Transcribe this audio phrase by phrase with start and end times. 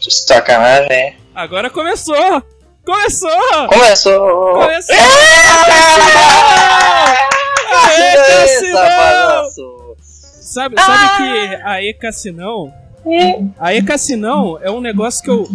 [0.00, 1.16] Sacanagem, hein?
[1.34, 2.42] Agora começou!
[2.84, 3.30] Começou!
[3.68, 4.54] Começou!
[4.54, 4.94] Começou!
[4.94, 4.98] É!
[7.74, 9.48] Aê, Cassinão!
[10.00, 12.72] Sabe, sabe que a E Cassinão,
[13.58, 15.46] a E Cassinão é um negócio que eu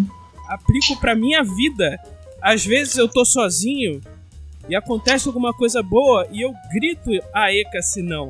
[0.50, 1.98] aplico pra minha vida.
[2.42, 4.02] Às vezes eu tô sozinho
[4.70, 8.30] e acontece alguma coisa boa e eu grito Aê Cassinão.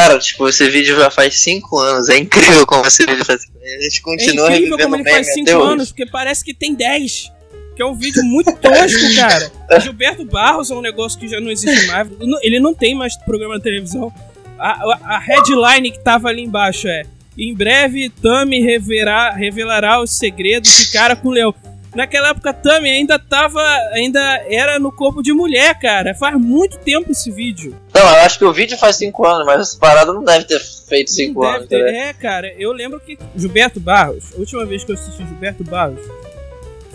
[0.00, 2.08] Cara, tipo, esse vídeo já faz 5 anos.
[2.08, 3.42] É incrível como esse vídeo faz.
[3.42, 5.72] A gente É continua incrível revivendo como o ele faz até 5 hoje.
[5.72, 7.30] anos, porque parece que tem 10.
[7.76, 9.80] Que é um vídeo muito tosco, cara.
[9.80, 12.08] Gilberto Barros é um negócio que já não existe mais.
[12.42, 14.12] Ele não tem mais programa de televisão.
[14.58, 17.04] A, a- a headline que tava ali embaixo é:
[17.38, 21.54] Em breve, Tami revelará, revelará os segredos de cara com leão.
[21.94, 23.60] Naquela época, Tami ainda tava.
[23.92, 26.14] Ainda era no corpo de mulher, cara.
[26.14, 27.74] Faz muito tempo esse vídeo.
[27.94, 30.60] Não, eu acho que o vídeo faz 5 anos, mas essa parada não deve ter
[30.60, 32.08] feito 5 Deve anos, ter- né?
[32.08, 36.00] É, cara, eu lembro que Gilberto Barros, a última vez que eu assisti Gilberto Barros,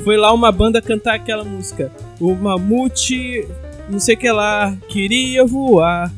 [0.03, 1.91] foi lá uma banda cantar aquela música.
[2.19, 3.47] O Mamute,
[3.89, 6.11] não sei o que lá, queria voar.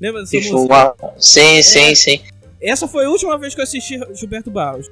[0.00, 0.56] Lembra dessa música?
[0.56, 2.20] uma- Sim, sim, sim.
[2.60, 4.90] Essa foi a última vez que eu assisti Gilberto Barros.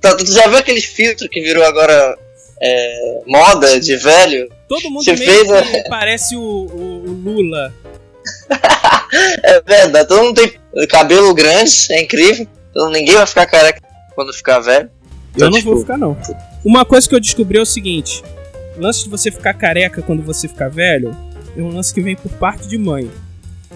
[0.00, 2.16] Tá, Tu já viu aquele filtro que virou agora
[2.60, 4.48] é, moda de velho?
[4.68, 7.72] Todo mundo Você meio fez a- que parece o, o- o Lula.
[9.42, 12.46] É verdade, todo mundo tem cabelo grande, é incrível.
[12.70, 13.80] Então ninguém vai ficar careca
[14.14, 14.90] quando ficar velho.
[15.36, 16.16] Eu não tipo, vou ficar, não.
[16.64, 18.22] Uma coisa que eu descobri é o seguinte:
[18.76, 21.16] o lance de você ficar careca quando você ficar velho
[21.56, 23.10] é um lance que vem por parte de mãe.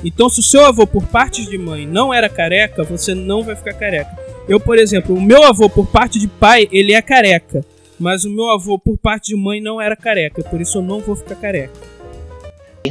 [0.05, 3.55] Então, se o seu avô por parte de mãe não era careca, você não vai
[3.55, 4.11] ficar careca.
[4.49, 7.65] Eu, por exemplo, o meu avô por parte de pai, ele é careca.
[7.99, 10.43] Mas o meu avô por parte de mãe não era careca.
[10.43, 11.73] Por isso eu não vou ficar careca.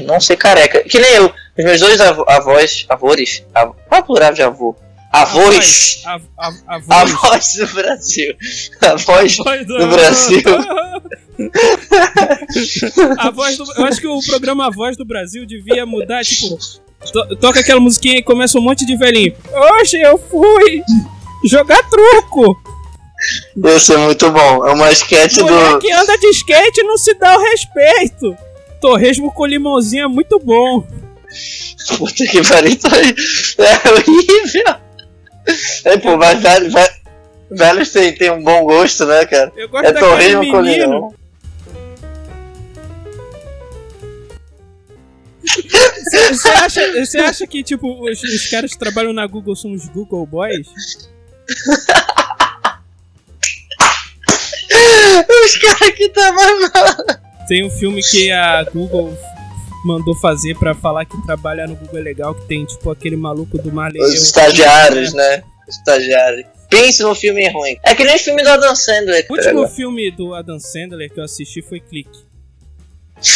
[0.05, 0.83] Não ser careca.
[0.83, 1.25] Que nem eu.
[1.57, 4.73] Os meus dois avô- avós, avós, av- qual é o plural de avô?
[5.11, 6.01] Avós.
[6.87, 8.33] Avós do Brasil.
[8.81, 10.41] Avós voz do Brasil.
[13.19, 16.57] a voz do, eu acho que o programa A Voz do Brasil devia mudar, tipo,
[17.11, 19.33] to- toca aquela musiquinha e começa um monte de velhinho.
[19.81, 20.81] Hoje eu fui
[21.43, 22.59] jogar truco.
[23.55, 24.65] Ia ser muito bom.
[24.65, 25.79] É uma sketch Mulher do.
[25.79, 28.35] que anda de skate não se dá o respeito.
[28.79, 30.85] Torresmo com limãozinho é muito bom.
[31.97, 32.71] Puta que pariu.
[32.71, 33.15] isso aí
[33.57, 34.75] É horrível.
[35.85, 36.71] É, pô, mas velho,
[37.51, 39.51] velho, tem, tem um bom gosto, né, cara?
[39.55, 41.13] Eu gosto É torresmo com limão.
[45.43, 50.25] Você acha, acha que, tipo, os, os caras que trabalham na Google são os Google
[50.25, 50.67] Boys?
[55.45, 56.47] Os caras que tá mal.
[57.47, 59.17] Tem um filme que a Google
[59.83, 63.57] mandou fazer pra falar que trabalhar no Google é legal, que tem, tipo, aquele maluco
[63.57, 64.01] do Marley.
[64.01, 65.43] Os estagiários, né?
[65.67, 66.45] Os estagiários.
[66.69, 67.77] Pense num filme ruim.
[67.83, 69.25] É que nem o filme do Adam Sandler.
[69.29, 72.19] O último filme do Adam Sandler que eu assisti foi Clique,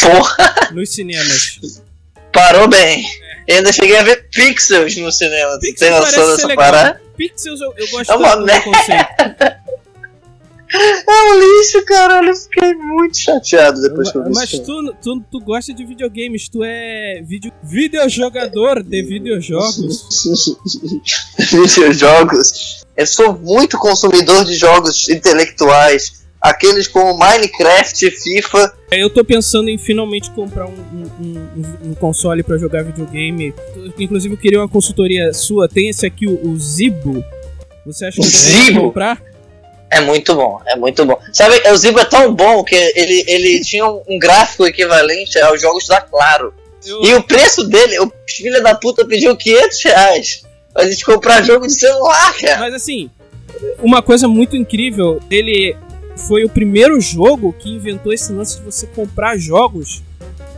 [0.00, 1.82] Porra, nos cinemas.
[2.32, 3.04] parou bem.
[3.46, 5.52] Eu ainda cheguei a ver Pixels no cinema.
[5.54, 7.00] Tu tem Pixels noção dessa parada?
[7.16, 9.66] Pixels eu, eu gosto É uma do conceito.
[10.68, 12.30] É um lixo, caralho.
[12.30, 14.64] Eu fiquei muito chateado depois que eu vi Mas isso.
[14.64, 20.26] tu, tu, tu gosta de videogames, tu é video, videojogador de videojogos.
[21.38, 22.84] Videojogos.
[22.96, 26.25] Eu sou muito consumidor de jogos intelectuais.
[26.40, 28.72] Aqueles como Minecraft, FIFA.
[28.92, 30.74] Eu tô pensando em finalmente comprar um,
[31.20, 33.52] um- um- um console pra jogar videogame.
[33.98, 35.68] Inclusive eu queria uma consultoria sua.
[35.68, 37.24] Tem esse aqui, o, o Zibo.
[37.84, 38.80] Você acha que Zibo?
[38.82, 39.20] comprar?
[39.90, 41.18] É muito bom, é muito bom.
[41.32, 45.60] Sabe, o Zibo é tão bom que ele, ele tinha um, um gráfico equivalente aos
[45.60, 46.52] jogos da Claro.
[46.84, 50.42] Eu, E o preço dele, o filho da puta pediu 500 reais
[50.72, 52.58] pra gente comprar jogo de celular, cara.
[52.60, 53.10] Mas assim,
[53.78, 55.76] uma coisa muito incrível, ele
[56.16, 60.02] foi o primeiro jogo que inventou esse lance de você comprar jogos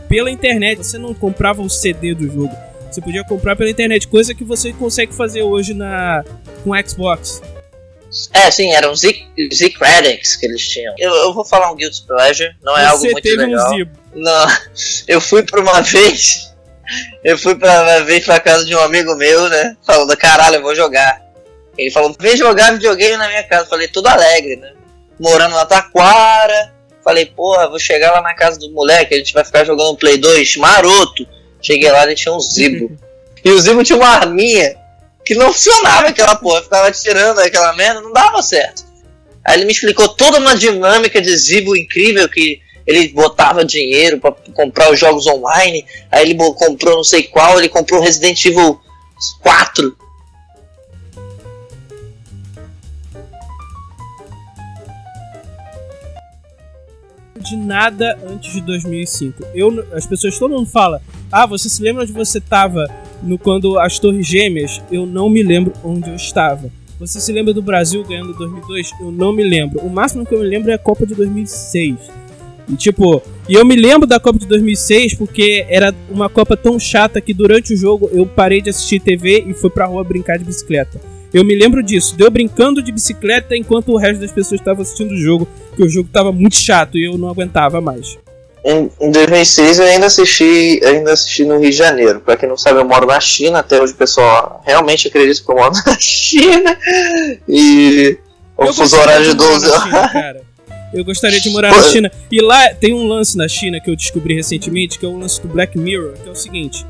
[0.07, 0.77] pela internet.
[0.77, 2.55] Você não comprava o CD do jogo.
[2.91, 6.23] Você podia comprar pela internet, coisa que você consegue fazer hoje na
[6.63, 7.41] com Xbox.
[8.33, 9.15] É, sim, eram Z,
[9.53, 10.95] Z Credits que eles tinham.
[10.97, 13.67] Eu, eu vou falar um Guilty Pleasure, não é algo você muito teve legal.
[13.67, 13.91] um Zibo.
[14.15, 14.47] Não,
[15.07, 16.51] eu fui pra uma vez.
[17.23, 19.77] Eu fui pra uma vez pra casa de um amigo meu, né?
[19.85, 21.21] Falando, caralho, eu vou jogar.
[21.77, 23.69] Ele falou, vem jogar videogame na minha casa.
[23.69, 24.73] Falei, tudo alegre, né?
[25.19, 26.73] Morando na Taquara.
[27.03, 30.17] Falei, porra, vou chegar lá na casa do moleque, a gente vai ficar jogando Play
[30.17, 31.27] 2, maroto.
[31.61, 32.97] Cheguei lá, ele tinha um Zibo.
[33.43, 34.75] e o Zibo tinha uma arminha
[35.25, 36.61] que não funcionava aquela porra.
[36.61, 38.83] Ficava tirando aquela merda, não dava certo.
[39.43, 44.33] Aí ele me explicou toda uma dinâmica de Zibo incrível que ele botava dinheiro pra
[44.53, 48.79] comprar os jogos online, aí ele comprou não sei qual, ele comprou Resident Evil
[49.41, 49.95] 4.
[57.39, 59.43] De nada antes de 2005.
[59.53, 61.01] Eu, as pessoas, todo mundo fala,
[61.31, 62.85] ah, você se lembra onde você estava
[63.23, 64.81] no quando as Torres Gêmeas?
[64.91, 66.69] Eu não me lembro onde eu estava.
[66.99, 68.91] Você se lembra do Brasil ganhando 2002?
[68.99, 69.79] Eu não me lembro.
[69.79, 71.95] O máximo que eu me lembro é a Copa de 2006.
[72.67, 76.77] E tipo, e eu me lembro da Copa de 2006 porque era uma Copa tão
[76.77, 80.37] chata que durante o jogo eu parei de assistir TV e fui pra rua brincar
[80.37, 80.99] de bicicleta.
[81.33, 85.11] Eu me lembro disso, deu brincando de bicicleta enquanto o resto das pessoas estavam assistindo
[85.11, 88.17] o jogo, que o jogo tava muito chato e eu não aguentava mais.
[88.65, 92.19] Em, em 2006 eu ainda assisti, ainda assisti no Rio de Janeiro.
[92.19, 95.51] Pra quem não sabe, eu moro na China, até hoje o pessoal realmente acredita que
[95.51, 96.77] eu moro na China.
[97.47, 98.17] E
[98.57, 100.41] o fuso horário de 12 horas.
[100.91, 102.11] Eu gostaria de morar na China.
[102.31, 105.39] E lá tem um lance na China que eu descobri recentemente, que é o lance
[105.39, 106.85] do Black Mirror, que é o seguinte.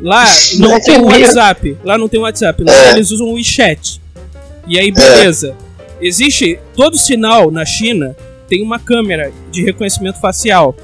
[0.00, 0.24] Lá
[0.58, 1.78] não tem WhatsApp.
[1.84, 2.64] Lá não tem WhatsApp.
[2.64, 2.90] Lá é.
[2.92, 4.00] eles usam o WeChat.
[4.66, 5.56] E aí, beleza.
[6.00, 8.16] Existe todo sinal na China
[8.48, 10.74] tem uma câmera de reconhecimento facial.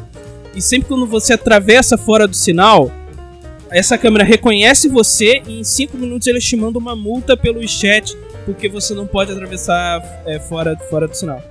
[0.55, 2.91] E sempre quando você atravessa fora do sinal,
[3.71, 8.17] essa câmera reconhece você e em 5 minutos eles te mandam uma multa pelo chat
[8.47, 11.43] porque você não pode atravessar é, fora, fora do sinal.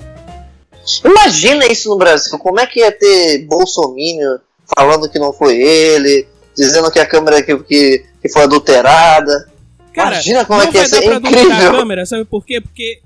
[1.06, 2.36] Imagina isso no Brasil.
[2.39, 4.42] Como é que ia ter Bolsonaro
[4.75, 6.27] falando que não foi ele,
[6.57, 9.50] dizendo que a câmera que, que, que foi adulterada?
[9.94, 11.51] Cara, Imagina como é que ia ser incrível.
[11.51, 12.62] A câmera, sabe por quê?
[12.62, 13.01] Porque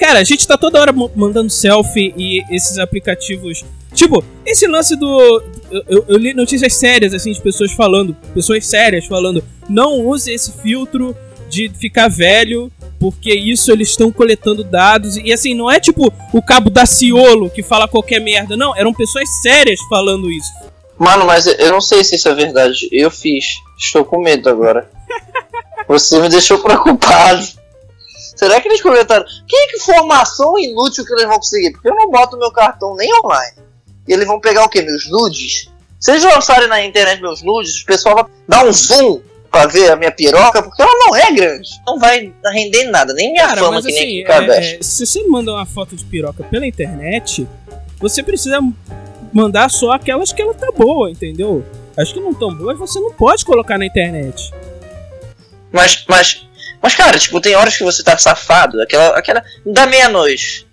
[0.00, 3.64] cara, a gente tá toda hora mandando selfie e esses aplicativos.
[3.92, 5.42] Tipo, esse lance do.
[5.70, 10.32] Eu, eu, eu, li notícias sérias, assim, de pessoas falando, pessoas sérias falando, não use
[10.32, 11.14] esse filtro
[11.50, 15.16] de ficar velho porque isso eles estão coletando dados.
[15.16, 18.56] E assim, não é tipo o cabo da Ciolo que fala qualquer merda.
[18.56, 20.50] Não, eram pessoas sérias falando isso.
[21.00, 22.86] Mano, mas eu não sei se isso é verdade.
[22.92, 23.46] Eu fiz.
[23.78, 24.90] Estou com medo agora.
[25.88, 27.42] Você me deixou preocupado.
[28.36, 29.24] Será que eles comentaram?
[29.48, 31.72] Que informação inútil que eles vão conseguir?
[31.72, 33.56] Porque eu não boto meu cartão nem online.
[34.06, 34.82] E eles vão pegar o que?
[34.82, 35.70] Meus nudes?
[35.98, 39.90] Se eles lançarem na internet meus nudes, o pessoal vai dar um zoom pra ver
[39.90, 41.68] a minha piroca, porque ela não é grande.
[41.86, 45.06] Não vai render nada, nem minha Cara, fama mas, que assim, nem é, é, Se
[45.06, 47.48] você manda uma foto de piroca pela internet,
[47.98, 48.60] você precisa
[49.32, 51.64] mandar só aquelas que ela tá boa, entendeu?
[51.96, 54.52] As que não tão boas você não pode colocar na internet.
[55.72, 56.46] Mas, mas,
[56.82, 60.66] mas cara, tipo, tem horas que você tá safado, aquela, aquela da meia-noite.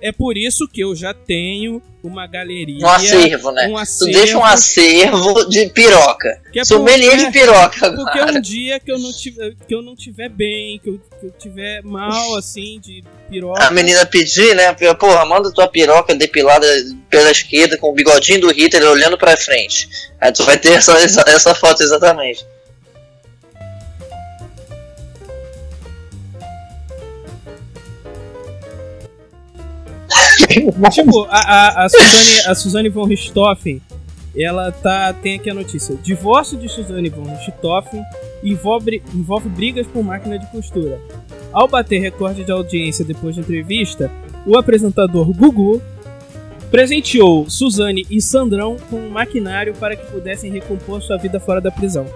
[0.00, 2.84] É por isso que eu já tenho uma galeria.
[2.84, 3.68] Um acervo, né?
[3.68, 6.40] Um acervo, tu deixa um acervo de piroca.
[6.52, 7.90] Que é Sommelier de piroca.
[7.92, 11.26] Porque um dia que eu não tiver, que eu não tiver bem, que eu, que
[11.26, 13.64] eu tiver mal, assim, de piroca.
[13.64, 14.72] A menina pedir, né?
[14.94, 16.66] Porra, manda tua piroca depilada
[17.10, 19.88] pela esquerda com o bigodinho do Hitler olhando pra frente.
[20.20, 22.46] Aí tu vai ter essa, essa, essa foto exatamente.
[30.90, 33.82] tipo, a, a, a, Suzane, a Suzane von Richthofen,
[34.36, 35.96] ela tá, tem aqui a notícia.
[35.96, 38.02] Divórcio de Suzane von Richthofen
[38.42, 41.00] envolve, envolve brigas por máquina de costura.
[41.52, 44.10] Ao bater recorde de audiência depois da entrevista,
[44.46, 45.82] o apresentador Gugu
[46.70, 51.70] presenteou Suzane e Sandrão com um maquinário para que pudessem recompor sua vida fora da
[51.70, 52.06] prisão.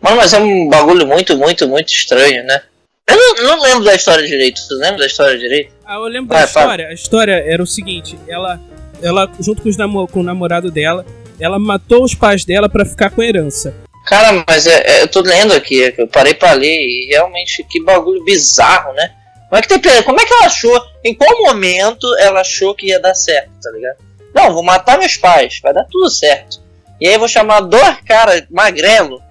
[0.00, 2.62] Mas é um bagulho muito, muito, muito estranho, né?
[3.08, 4.60] Eu não, não, lembro da história direito.
[4.60, 5.72] Você lembra da história direito?
[5.84, 6.84] Ah, eu lembro da história.
[6.84, 6.90] Fala.
[6.90, 8.60] A história era o seguinte: ela,
[9.02, 11.06] ela junto com, os namo com o namorado dela,
[11.40, 13.74] ela matou os pais dela para ficar com a herança.
[14.04, 17.64] Cara, mas é, é, eu tô lendo aqui, é eu parei pra ler e realmente
[17.64, 19.12] que bagulho bizarro, né?
[19.48, 20.82] Como é que tem Como é que ela achou?
[21.04, 23.96] Em qual momento ela achou que ia dar certo, tá ligado?
[24.34, 26.60] Não, vou matar meus pais, vai dar tudo certo.
[27.00, 29.22] E aí eu vou chamar dois caras magrelo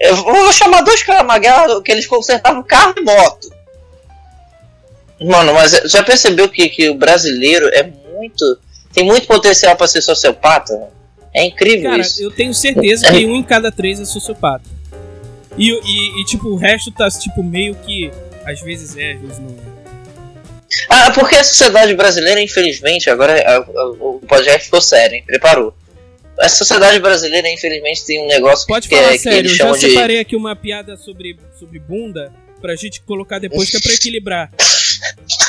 [0.00, 3.52] eu vou chamar dois caras magrelos que eles consertavam carro e moto.
[5.20, 8.58] Mano, mas já percebeu que, que o brasileiro é muito.
[8.92, 10.88] tem muito potencial para ser sociopata?
[11.32, 12.22] É incrível Cara, isso.
[12.22, 14.64] eu tenho certeza que um em cada três é sociopata.
[15.56, 18.10] E, e, e, tipo, o resto tá tipo meio que.
[18.44, 19.74] Às vezes é, às vezes não é.
[20.88, 23.64] Ah, porque a sociedade brasileira, infelizmente, agora
[24.00, 25.24] o podcast ficou sério, hein?
[25.24, 25.72] Preparou
[26.38, 29.74] a sociedade brasileira, infelizmente, tem um negócio Pode que, falar é, sério, que eles chamam
[29.74, 33.80] eu já separei aqui uma piada sobre, sobre bunda pra gente colocar depois, que é
[33.80, 34.50] pra equilibrar.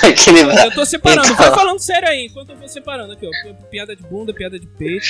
[0.04, 0.65] equilibrar.
[0.65, 1.38] Eu tô separando, então...
[1.38, 3.54] vai falando sério aí, enquanto eu vou separando aqui, ó.
[3.70, 5.06] Piada de bunda, piada de peito.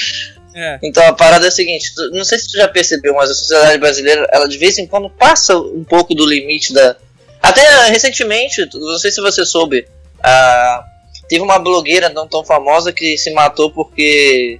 [0.53, 0.79] É.
[0.83, 3.77] Então a parada é a seguinte, não sei se tu já percebeu, mas a sociedade
[3.77, 6.95] brasileira, ela de vez em quando passa um pouco do limite da.
[7.41, 9.85] Até recentemente, não sei se você soube,
[10.19, 10.83] uh,
[11.27, 14.59] teve uma blogueira não tão famosa que se matou porque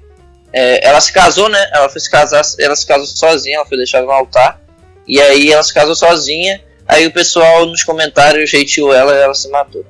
[0.58, 1.70] é, ela se casou, né?
[1.74, 4.62] Ela foi se casar, ela se casou sozinha, ela foi deixada no altar.
[5.06, 6.62] E aí ela se casou sozinha.
[6.88, 9.86] Aí o pessoal nos comentários hateou ela e ela se matou.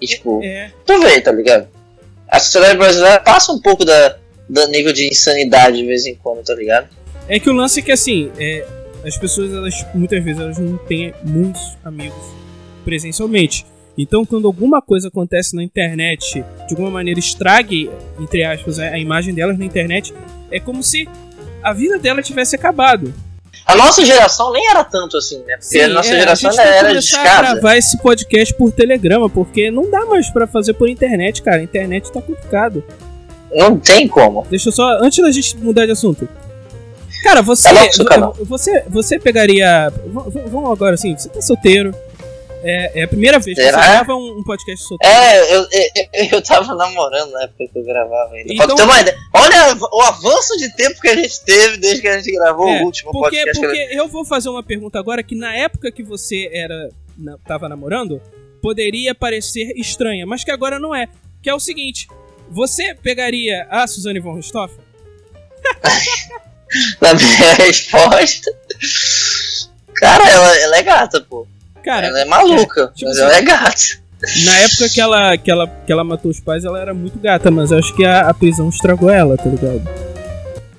[0.00, 0.70] E tipo, é.
[0.86, 1.66] tu vê, tá ligado?
[2.28, 4.16] A sociedade brasileira passa um pouco da,
[4.48, 6.88] do nível de insanidade de vez em quando, tá ligado?
[7.28, 8.64] É que o lance é que assim, é,
[9.04, 12.22] as pessoas, elas muitas vezes elas não têm muitos amigos
[12.84, 13.66] presencialmente.
[13.96, 19.34] Então, quando alguma coisa acontece na internet, de alguma maneira estrague, entre aspas, a imagem
[19.34, 20.14] delas na internet,
[20.50, 21.08] é como se
[21.62, 23.12] a vida dela tivesse acabado.
[23.66, 25.54] A nossa geração nem era tanto assim, né?
[25.54, 27.30] Porque Sim, a nossa é, geração a era de casa.
[27.30, 31.58] a gravar esse podcast por telegrama, porque não dá mais para fazer por internet, cara.
[31.58, 32.82] A internet tá complicado.
[33.54, 34.44] Não tem como.
[34.48, 36.28] Deixa eu só, antes da gente mudar de assunto.
[37.22, 37.68] Cara, você,
[38.04, 41.94] tá você, você pegaria, vamos agora assim, você tá solteiro,
[42.62, 43.82] é, é a primeira vez que Será?
[43.82, 45.14] você grava um, um, podcast solteiro.
[45.14, 48.54] É, eu, eu, eu tava namorando na época que eu gravava ainda.
[48.54, 49.18] Então, ter uma ideia.
[49.34, 52.82] Olha o avanço de tempo que a gente teve desde que a gente gravou é,
[52.82, 53.60] o último porque, podcast.
[53.60, 56.88] Porque eu vou fazer uma pergunta agora que na época que você era
[57.18, 58.22] na, tava namorando,
[58.60, 61.08] poderia parecer estranha, mas que agora não é.
[61.42, 62.06] Que é o seguinte,
[62.48, 64.78] você pegaria a Suzane von Richthofen?
[67.00, 68.50] na minha resposta...
[69.94, 71.46] Cara, ela, ela é gata, pô.
[71.84, 74.02] Cara, ela é maluca, é, tipo mas assim, ela é gata.
[74.44, 77.50] Na época que ela, que, ela, que ela matou os pais, ela era muito gata,
[77.50, 79.82] mas eu acho que a, a prisão estragou ela, tá ligado?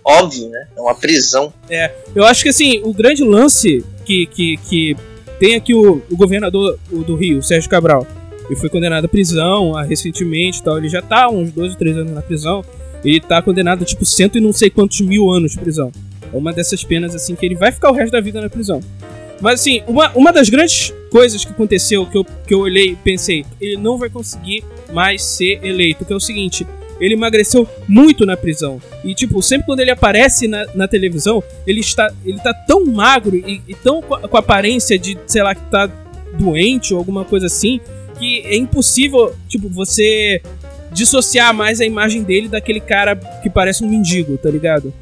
[0.05, 0.67] Óbvio, né?
[0.75, 1.53] É uma prisão.
[1.69, 4.97] É, eu acho que assim, o grande lance que, que, que
[5.39, 8.07] tem aqui o, o governador do Rio, Sérgio Cabral,
[8.49, 10.77] ele foi condenado à prisão ah, recentemente e tal.
[10.77, 12.63] Ele já tá uns 12 ou 13 anos na prisão.
[13.03, 15.91] Ele tá condenado a tipo cento e não sei quantos mil anos de prisão.
[16.31, 18.81] É uma dessas penas assim que ele vai ficar o resto da vida na prisão.
[19.43, 22.95] Mas assim, uma, uma das grandes coisas que aconteceu, que eu, que eu olhei e
[22.95, 26.65] pensei, ele não vai conseguir mais ser eleito, que é o seguinte,
[26.97, 28.81] ele emagreceu muito na prisão.
[29.03, 33.35] E, tipo, sempre quando ele aparece na, na televisão, ele está, ele tá tão magro
[33.35, 35.87] e, e tão com a, com a, aparência de, sei lá, que tá
[36.39, 37.81] doente ou alguma coisa assim,
[38.17, 40.41] que é impossível, tipo, você
[40.93, 44.93] dissociar mais a imagem dele daquele cara que parece um mendigo, tá ligado?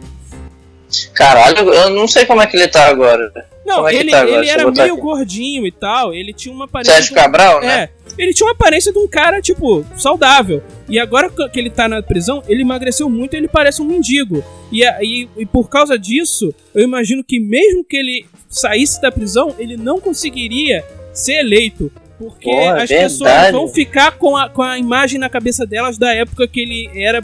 [1.13, 3.31] Caralho, eu não sei como é que ele tá agora.
[3.77, 5.01] Não, é ele, tá ele era meio aqui.
[5.01, 6.13] gordinho e tal.
[6.13, 6.93] Ele tinha uma aparência.
[6.93, 7.83] Sérgio Cabral, né?
[7.83, 7.89] É.
[8.17, 10.61] Ele tinha uma aparência de um cara, tipo, saudável.
[10.89, 14.43] E agora que ele tá na prisão, ele emagreceu muito e ele parece um mendigo.
[14.71, 19.55] E, e, e por causa disso, eu imagino que mesmo que ele saísse da prisão,
[19.57, 21.91] ele não conseguiria ser eleito.
[22.17, 23.13] Porque Porra, as verdade.
[23.13, 26.89] pessoas vão ficar com a, com a imagem na cabeça delas da época que ele
[26.93, 27.23] era.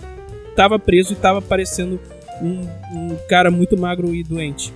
[0.56, 2.00] tava preso e tava parecendo
[2.42, 2.62] um,
[2.94, 4.74] um cara muito magro e doente.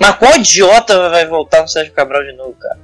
[0.00, 2.78] Mas qual idiota vai voltar no Sérgio Cabral de novo, cara?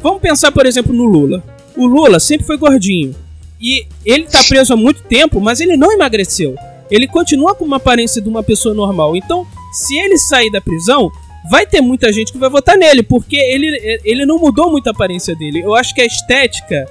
[0.00, 1.40] Vamos pensar, por exemplo, no Lula.
[1.76, 3.14] O Lula sempre foi gordinho.
[3.60, 6.56] E ele tá preso há muito tempo, mas ele não emagreceu.
[6.90, 9.14] Ele continua com uma aparência de uma pessoa normal.
[9.14, 11.08] Então, se ele sair da prisão,
[11.48, 14.90] vai ter muita gente que vai votar nele, porque ele, ele não mudou muito a
[14.90, 15.60] aparência dele.
[15.60, 16.84] Eu acho que a estética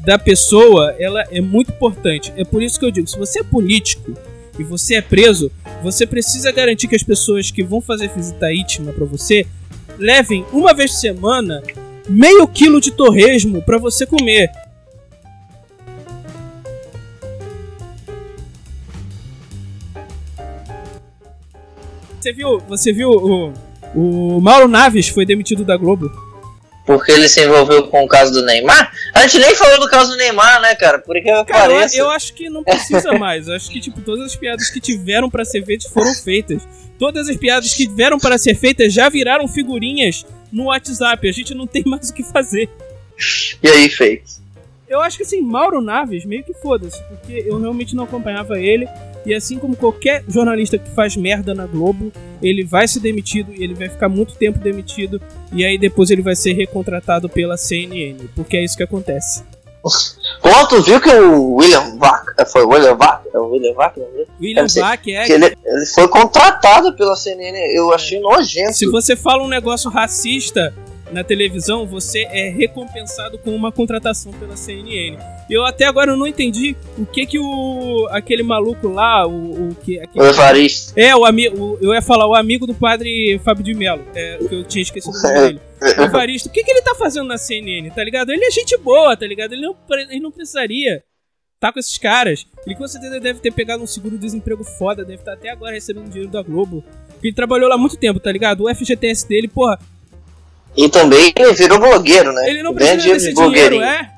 [0.00, 2.32] da pessoa, ela é muito importante.
[2.36, 4.14] É por isso que eu digo, se você é político,
[4.58, 5.50] e você é preso,
[5.82, 9.46] você precisa garantir que as pessoas que vão fazer visita íntima para você
[9.98, 11.62] levem uma vez por semana
[12.08, 14.50] meio quilo de torresmo para você comer.
[22.20, 23.52] Você viu, você viu o,
[23.94, 26.10] o Mauro Naves foi demitido da Globo?
[26.86, 28.92] Porque ele se envolveu com o caso do Neymar.
[29.12, 31.00] A gente nem falou do caso do Neymar, né, cara?
[31.00, 33.48] Porque que cara, eu, acho que não precisa mais.
[33.48, 36.66] Eu acho que tipo todas as piadas que tiveram para ser feitas foram feitas.
[36.96, 41.28] Todas as piadas que tiveram para ser feitas já viraram figurinhas no WhatsApp.
[41.28, 42.70] A gente não tem mais o que fazer.
[43.62, 44.40] E aí, fez?
[44.88, 48.86] Eu acho que assim, Mauro Naves meio que foda-se, porque eu realmente não acompanhava ele.
[49.26, 53.64] E assim como qualquer jornalista que faz merda na Globo, ele vai ser demitido e
[53.64, 55.20] ele vai ficar muito tempo demitido.
[55.52, 59.42] E aí depois ele vai ser recontratado pela CNN, porque é isso que acontece.
[60.42, 63.74] Ó, tu viu que o William Vac, é, foi o William Vac, é o William
[63.74, 64.26] Vac, não é?
[64.40, 65.30] William Vac, é.
[65.30, 68.74] Ele, ele, foi contratado pela CNN, eu achei nojento.
[68.74, 70.72] Se você fala um negócio racista
[71.16, 75.16] na televisão, você é recompensado com uma contratação pela CNN.
[75.48, 79.98] Eu até agora não entendi o que que o aquele maluco lá, o, o que
[79.98, 80.92] aquele, o Evaristo.
[80.94, 84.54] É, o amigo, eu ia falar o amigo do padre Fábio de Mello, é, que
[84.54, 85.58] eu tinha esquecido dele.
[85.98, 88.30] O Evaristo, o que que ele tá fazendo na CNN, tá ligado?
[88.30, 89.54] Ele é gente boa, tá ligado?
[89.54, 91.02] Ele não, ele não precisaria
[91.58, 92.46] tá com esses caras.
[92.66, 96.10] Ele com certeza deve ter pegado um seguro-desemprego foda, deve estar tá até agora recebendo
[96.10, 96.84] dinheiro da Globo.
[97.08, 98.64] Porque ele trabalhou lá muito tempo, tá ligado?
[98.64, 99.78] O FGTS dele, porra,
[100.76, 102.50] e também ele virou blogueiro, né?
[102.50, 104.10] Ele não precisa dinheiro desse de dinheiro, é?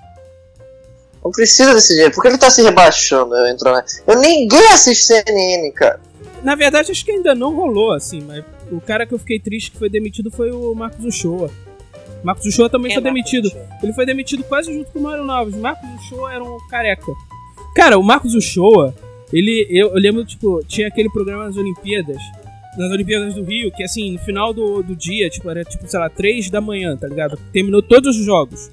[1.25, 2.15] Não precisa desse dinheiro.
[2.15, 3.35] Por que ele tá se rebaixando?
[3.35, 3.85] Eu, entro, né?
[4.07, 6.01] eu ninguém assiste CNN, cara.
[6.43, 9.71] Na verdade, acho que ainda não rolou, assim, mas o cara que eu fiquei triste
[9.71, 11.51] que foi demitido foi o Marcos Uchoa.
[12.23, 13.51] Marcos Uchoa também Quem foi é demitido.
[13.83, 15.55] Ele foi demitido quase junto com o Mário Novos.
[15.55, 17.13] Marcos Uchoa era um careca.
[17.75, 18.95] Cara, o Marcos Uchoa,
[19.33, 19.67] ele.
[19.71, 22.19] Eu, eu lembro, tipo, tinha aquele programa nas Olimpíadas.
[22.79, 25.99] Nas Olimpíadas do Rio, que assim, no final do, do dia, tipo, era tipo, sei
[25.99, 27.37] lá, 3 da manhã, tá ligado?
[27.53, 28.71] Terminou todos os jogos.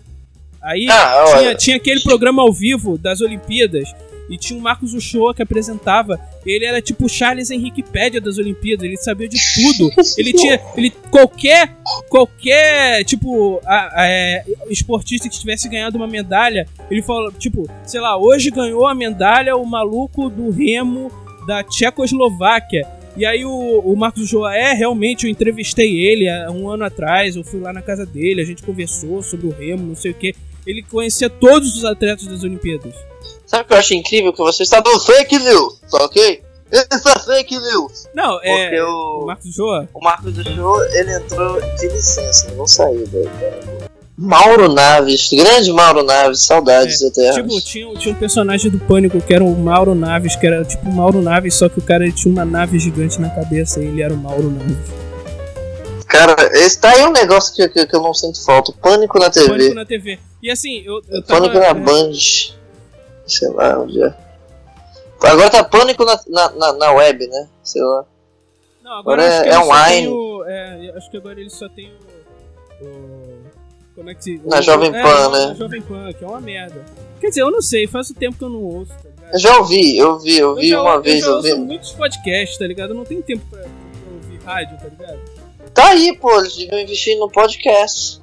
[0.62, 1.56] Aí Ah, tinha, olha.
[1.56, 3.90] tinha aquele programa ao vivo das Olimpíadas.
[4.28, 6.20] E tinha o Marcos Uchoa que apresentava.
[6.44, 8.84] Ele era tipo o Charles Henriquepédia das Olimpíadas.
[8.84, 9.92] Ele sabia de tudo.
[10.18, 10.60] Ele tinha.
[10.76, 11.76] Ele, qualquer.
[12.10, 18.00] Qualquer, tipo, a- a- é, esportista que tivesse ganhado uma medalha, ele falou, tipo, sei
[18.02, 21.12] lá, hoje ganhou a medalha o maluco do remo
[21.46, 22.88] da Tchecoslováquia.
[23.16, 27.44] E aí o, o Marcos é, realmente, eu entrevistei ele há um ano atrás, eu
[27.44, 30.36] fui lá na casa dele, a gente conversou sobre o remo, não sei o que.
[30.68, 32.94] Ele conhecia todos os atletas das Olimpíadas.
[33.46, 34.34] Sabe o que eu acho incrível?
[34.34, 36.44] Que você está dando fake news, tá ok?
[36.72, 38.08] Isso é fake news.
[38.14, 38.84] Não, Porque é.
[38.84, 39.88] O o, Marcos Uchoa?
[39.94, 43.95] o Marcos Show, ele entrou de licença, não saiu daí, cara.
[44.18, 47.36] Mauro Naves, grande Mauro Naves, saudades eternas.
[47.36, 50.90] Tipo, tinha, tinha um personagem do Pânico que era o Mauro Naves, que era tipo
[50.90, 54.14] Mauro Naves, só que o cara tinha uma nave gigante na cabeça e ele era
[54.14, 54.78] o Mauro Naves.
[56.08, 58.72] Cara, esse tá aí um negócio que, que, que eu não sinto falta.
[58.72, 59.48] Pânico na TV.
[59.50, 60.20] Pânico na TV.
[60.42, 61.42] E assim, eu, eu tava.
[61.42, 62.12] Pânico na é, Band.
[63.28, 64.14] Sei lá onde é.
[65.22, 67.48] Agora tá Pânico na, na, na, na web, né?
[67.64, 68.06] Sei lá.
[68.82, 70.08] Não, agora, Agora é só online.
[70.08, 71.92] o- é, acho que agora ele só tem
[72.82, 72.86] o.
[72.86, 73.65] o
[73.96, 74.42] como é que se.
[74.46, 75.46] Na Jovem é, Pan, na- né?
[75.48, 76.84] Na Jovem Pan, que é uma merda.
[77.20, 79.34] Quer dizer, eu não sei, faz tempo que eu não ouço, tá ligado?
[79.34, 81.62] Eu já ouvi, eu vi, eu vi já, uma eu vez, já eu ouço vi.
[81.62, 82.90] muitos podcasts, tá ligado?
[82.92, 83.70] Eu não tenho tempo pra, pra
[84.14, 85.20] ouvir rádio, tá ligado?
[85.74, 88.22] Tá aí, pô, eles deviam investir no podcast.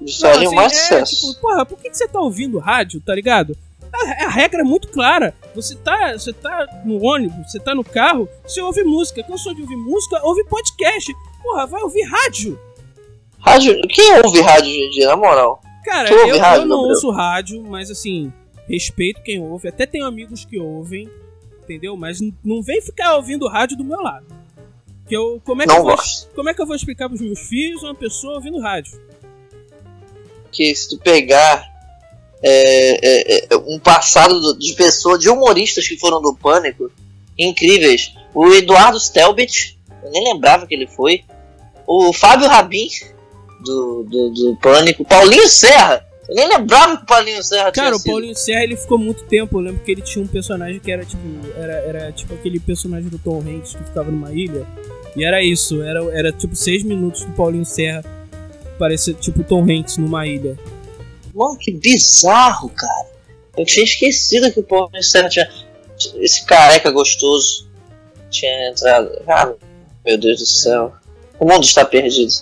[0.00, 1.16] Eles Não, fariam assim, mais é, sucesso.
[1.30, 3.56] tipo, porra, por que, que você tá ouvindo rádio, tá ligado?
[3.92, 5.34] A, a regra é muito clara.
[5.54, 9.22] Você tá, você tá no ônibus, você tá no carro, você ouve música.
[9.22, 11.12] Cansou de ouvir música, ouve podcast.
[11.42, 12.58] Porra, vai ouvir rádio.
[13.44, 15.60] Rádio, quem ouve rádio hoje em dia, na moral?
[15.84, 16.78] Cara, eu, rádio, eu não Gabriel?
[16.90, 18.32] ouço rádio, mas assim,
[18.68, 19.68] respeito quem ouve.
[19.68, 21.08] Até tenho amigos que ouvem,
[21.64, 21.96] entendeu?
[21.96, 24.26] Mas não vem ficar ouvindo rádio do meu lado.
[25.08, 26.30] Que eu, como, é que eu Não vou, gosto.
[26.34, 29.00] como é que eu vou explicar pros meus filhos uma pessoa ouvindo rádio?
[30.52, 31.68] Que se tu pegar
[32.42, 36.90] é, é, é, um passado do- de pessoas, de humoristas que foram do Pânico,
[37.36, 38.14] incríveis.
[38.32, 41.24] O Eduardo Stelbit, eu nem lembrava que ele foi.
[41.86, 42.88] O Fábio Rabin,
[43.62, 45.04] do, do, do Pânico.
[45.04, 48.02] Paulinho Serra, eu nem lembrava que o Paulinho Serra Cara, o.
[48.02, 49.58] Paulinho Serra ele ficou muito tempo.
[49.58, 51.22] Eu lembro que ele tinha um personagem que era tipo.
[51.56, 54.66] Era, era tipo aquele personagem do Tom Hanks que ficava numa ilha.
[55.14, 58.04] E era isso, era, era tipo seis minutos do Paulinho Serra.
[58.78, 60.58] Parecia tipo Tom Hanks numa ilha.
[61.34, 63.06] Mano, que bizarro, cara.
[63.56, 65.50] Eu tinha esquecido que o Paulinho Serra tinha.
[66.14, 67.68] Esse careca gostoso
[68.30, 69.10] tinha entrado.
[69.28, 69.52] Ah,
[70.04, 70.92] meu Deus do céu.
[71.38, 72.32] O mundo está perdido.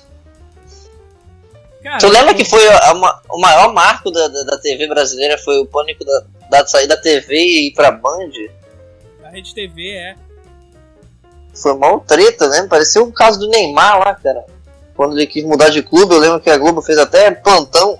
[1.83, 5.39] Cara, Tu lembra que foi a- uma- o maior marco da, da, da TV brasileira?
[5.39, 8.31] Foi o pânico da, da sair da TV e ir pra Band?
[9.25, 10.15] A Rede TV é.
[11.55, 12.67] Foi mal treta, né?
[12.69, 14.45] Parecia o caso do Neymar lá, cara.
[14.95, 17.99] Quando ele quis mudar de clube, eu lembro que a Globo fez até plantão.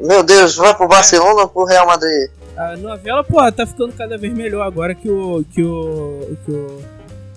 [0.00, 2.30] Meu Deus, vai pro Barcelona ou pro Real Madrid?
[2.56, 5.44] A novela, porra, tá ficando cada vez melhor agora que o.
[5.52, 6.36] que o.
[6.44, 6.82] que o.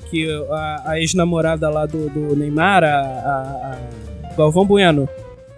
[0.10, 3.78] que a, a ex-namorada lá do, do Neymar, a, a, a
[4.38, 5.08] Galvão Bueno.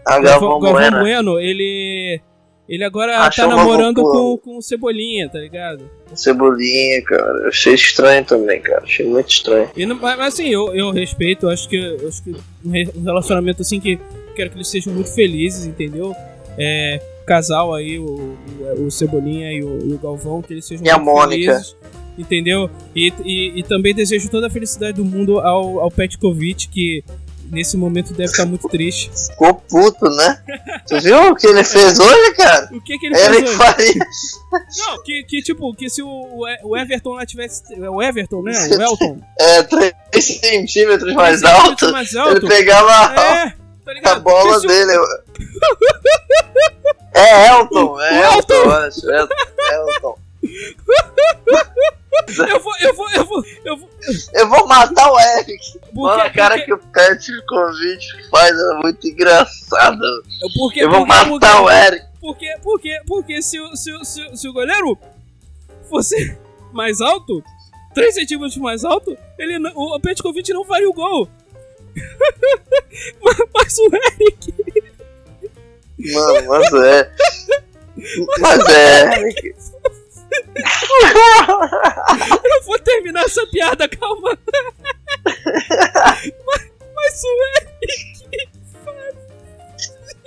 [0.06, 1.40] A Galvão, Galvão Galvão Bueno.
[1.40, 2.20] Ele.
[2.68, 5.84] Ele agora Achou tá namorando com, com o Cebolinha, tá ligado?
[6.16, 7.22] Cebolinha, cara.
[7.44, 8.82] Eu achei estranho também, cara.
[8.84, 9.70] Achei muito estranho.
[9.76, 12.34] E não- mas assim, eu, eu respeito, eu acho que, eu acho que
[12.66, 14.00] um re- relacionamento assim que
[14.34, 16.16] quero que eles sejam muito felizes, entendeu?
[16.58, 18.06] É, casal aí, o,
[18.78, 21.52] o, o Cebolinha e o, e o Galvão, que eles sejam E a Mônica.
[21.52, 21.76] felizes,
[22.18, 22.70] entendeu?
[22.96, 27.04] E, e, e também desejo toda a felicidade do mundo ao, ao Petkovic, que
[27.54, 29.12] nesse momento deve estar muito triste.
[29.30, 30.42] Ficou puto, né?
[30.88, 32.70] Tu viu o que ele fez hoje, cara?
[32.74, 33.58] O que que ele Ele fez hoje?
[33.58, 34.06] faria.
[34.78, 37.64] Não, que, que tipo, que se o, o Everton lá tivesse.
[37.80, 38.52] O Everton, né?
[38.52, 39.20] O Elton.
[39.40, 41.86] É, 3 centímetros mais alto.
[41.86, 42.48] centímetros mais Ele alto.
[42.48, 43.14] pegava a-
[43.46, 44.92] É, tá a bola se o- dele.
[47.16, 48.54] É Elton, é O Elton, Elton.
[48.56, 49.12] eu acho.
[49.12, 49.28] É
[49.76, 50.18] Elton.
[52.48, 53.90] Eu vou, eu vou, eu vou, eu vou.
[54.34, 55.80] Eu vou matar o Eric.
[55.94, 59.98] Mano, a Porque, cara porque, que o Petkovic faz é muito engraçada.
[60.56, 62.06] porque, Eu vou porque, matar o Eric.
[62.22, 64.98] porque, porque, porque se, o- se, o- se, o- se o goleiro
[65.90, 66.38] fosse
[66.72, 67.44] mais alto,
[67.96, 71.28] 3 centímetros mais alto, ele não, o Petkovic não faria o gol.
[73.24, 74.54] mas, mas o Eric,
[76.14, 77.12] Mano, mas é.
[78.40, 79.20] Mas é.
[79.22, 79.56] Eric.
[82.44, 84.38] Eu vou terminar essa piada, calma.
[85.26, 88.14] mas, mas o Eric.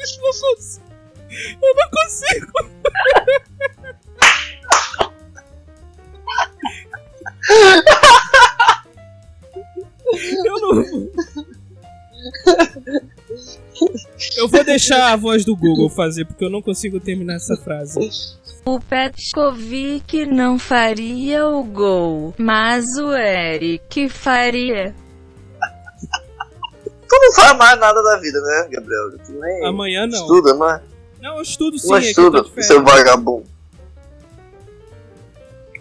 [0.01, 0.83] Eu não consigo.
[1.63, 2.53] Eu não consigo.
[10.45, 10.85] Eu não.
[14.37, 17.99] Eu vou deixar a voz do Google fazer, porque eu não consigo terminar essa frase.
[18.69, 24.93] O Petkovic não faria o gol, mas o Eric faria.
[27.09, 29.19] Tu não faz mais nada da vida, né, Gabriel?
[29.25, 30.19] Tu nem Amanhã não.
[30.19, 30.83] estuda, não é?
[31.23, 33.47] Não, eu estudo sim, Não é estuda, seu vagabundo.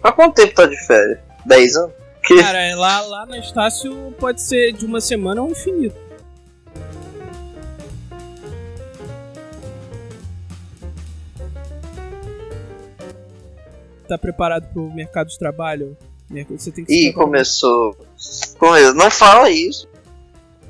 [0.00, 1.18] Há quanto tempo tá de férias?
[1.44, 1.92] 10 anos?
[2.22, 2.40] Que...
[2.40, 6.05] Cara, é lá, lá na Estácio pode ser de uma semana ou infinito.
[14.08, 15.96] Tá preparado pro mercado de trabalho?
[16.50, 17.96] Você tem que Ih, começou.
[18.58, 18.94] Com isso.
[18.94, 19.88] Não fala isso.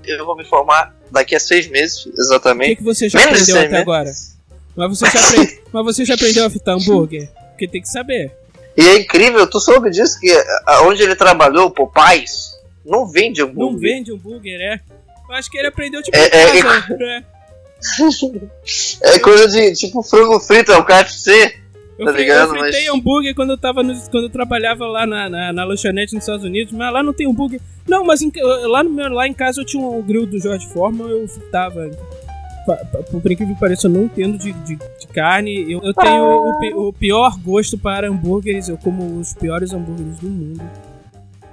[0.04, 2.70] Eu vou me formar daqui a seis meses, O exatamente.
[2.70, 3.82] que, que você já Menos de aprendeu até meses.
[3.82, 4.10] agora?
[4.76, 7.28] Mas você, já apre- Mas você já aprendeu a fritar hambúrguer?
[7.50, 8.30] Porque tem que saber.
[8.76, 10.30] E é incrível, tu soube disso que
[10.84, 12.50] onde ele trabalhou, o Popeyes,
[12.84, 13.72] não vende hambúrguer.
[13.72, 14.80] Não vende hambúrguer, é?
[15.28, 17.24] Eu acho que ele aprendeu tipo É- é- casa, né?
[19.02, 21.56] É coisa de tipo frango frito, é o KFC.
[21.98, 22.54] Eu, Tá ligado?
[22.54, 25.64] eu fritei Mas- hambúrguer quando eu tava no- quando eu trabalhava lá na, na, na
[25.64, 27.60] lanchonete nos Estados Unidos, mas lá não tem hambúrguer.
[27.88, 28.30] Não, mas em-
[28.68, 31.90] lá, no meu, lá em casa eu tinha um grill do George Foreman, eu fritava.
[33.10, 35.70] Por incrível que pareça, eu não entendo de, de, de carne.
[35.72, 40.18] Eu, eu tenho o, pi- o pior gosto para hambúrgueres, eu como os piores hambúrgueres
[40.18, 40.60] do mundo.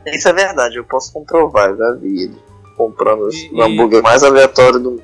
[0.07, 2.35] Isso é verdade, eu posso comprovar, eu já vi ele
[2.75, 5.03] comprando E- o hambúrguer mais aleatório do mundo.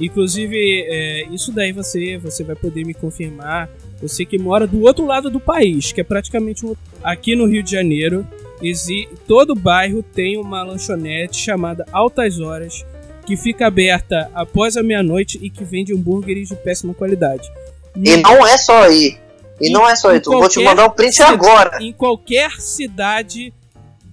[0.00, 0.56] Inclusive,
[0.88, 3.68] é, isso daí você, você vai poder me confirmar.
[4.02, 6.74] Você que mora do outro lado do país, que é praticamente um...
[7.02, 8.26] aqui no Rio de Janeiro,
[8.60, 9.08] exi...
[9.28, 12.84] todo bairro tem uma lanchonete chamada Altas Horas,
[13.24, 17.48] que fica aberta após a meia-noite e que vende hambúrgueres de péssima qualidade.
[17.96, 19.16] E não é só aí.
[19.60, 21.78] E Em- não é só aí, vou te mandar um print cida- agora.
[21.80, 23.54] Em qualquer cidade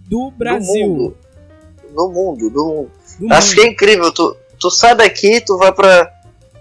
[0.08, 0.88] do Brasil.
[0.88, 1.18] mundo.
[1.96, 2.92] Do mundo, do mundo.
[3.20, 3.68] do Acho que mundo.
[3.68, 6.14] é incrível, tu, tu sai daqui, tu vai pra.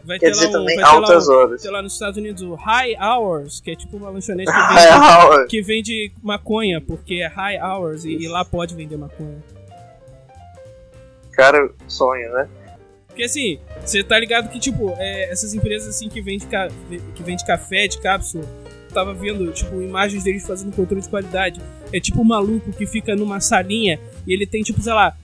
[0.08, 1.60] Vai Quer ter dizer lá um, também vai ter lá altas um- horas.
[1.62, 4.56] sei lá, nos Estados Unidos, o High Hours, que é tipo uma lanchonete que
[5.36, 9.36] vende, que vende maconha, porque é High Hours e, e lá pode vender maconha.
[11.32, 12.48] Cara, sonho, né?
[13.06, 16.46] Porque assim, você tá ligado que, tipo, é, essas empresas assim que vende,
[17.14, 18.44] que vende café de cápsula,
[18.94, 21.60] tava vendo, tipo, imagens deles fazendo controle de qualidade.
[21.92, 25.16] É tipo um maluco que fica numa salinha e ele tem, tipo, sei lá,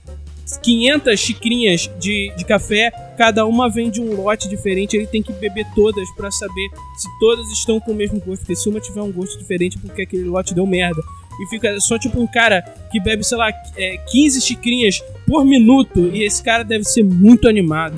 [0.61, 5.65] 500 xicrinhas de, de café, cada uma vende um lote diferente, ele tem que beber
[5.73, 9.11] todas pra saber se todas estão com o mesmo gosto, porque se uma tiver um
[9.11, 11.01] gosto diferente, porque aquele lote deu merda.
[11.39, 16.07] E fica só tipo um cara que bebe, sei lá, é, 15 xicrinhas por minuto,
[16.13, 17.97] e esse cara deve ser muito animado.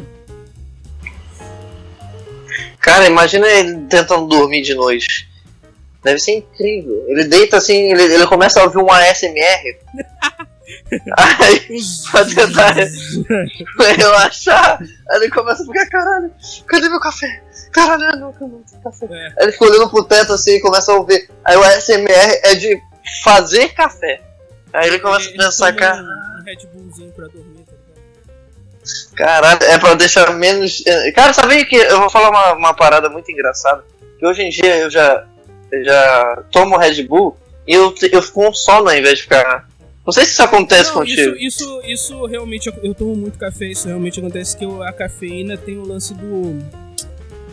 [2.79, 5.27] Cara, imagina ele tentando dormir de noite.
[6.03, 7.03] Deve ser incrível.
[7.07, 9.77] Ele deita assim, ele, ele começa a ouvir um ASMR.
[11.17, 11.79] Aí,
[12.11, 12.75] pra tentar
[13.97, 14.79] relaxar.
[15.09, 16.31] Aí ele começa a ficar, caralho,
[16.65, 17.41] cadê meu café?
[17.71, 19.07] Caralho, não, não tem café.
[19.09, 19.27] É.
[19.27, 21.29] Aí ele fica olhando pro teto assim e começa a ouvir.
[21.43, 22.81] Aí o ASMR é de
[23.23, 24.21] fazer café.
[24.73, 27.73] Aí ele começa a Ele pensar, toma cara, um, um Red Bullzinho pra dormir, tá
[27.73, 29.15] ligado?
[29.15, 30.83] caralho, é pra deixar menos.
[31.15, 33.83] Cara, sabia que eu vou falar uma, uma parada muito engraçada?
[34.19, 35.25] Que hoje em dia eu já,
[35.71, 39.67] eu já tomo Red Bull e eu, eu fico com sono ao invés de ficar.
[40.07, 41.35] Não sei se isso acontece Não, contigo.
[41.35, 45.57] isso, isso, isso realmente, eu, tomo muito café, isso realmente acontece que eu- a cafeína
[45.57, 46.57] tem o lance do...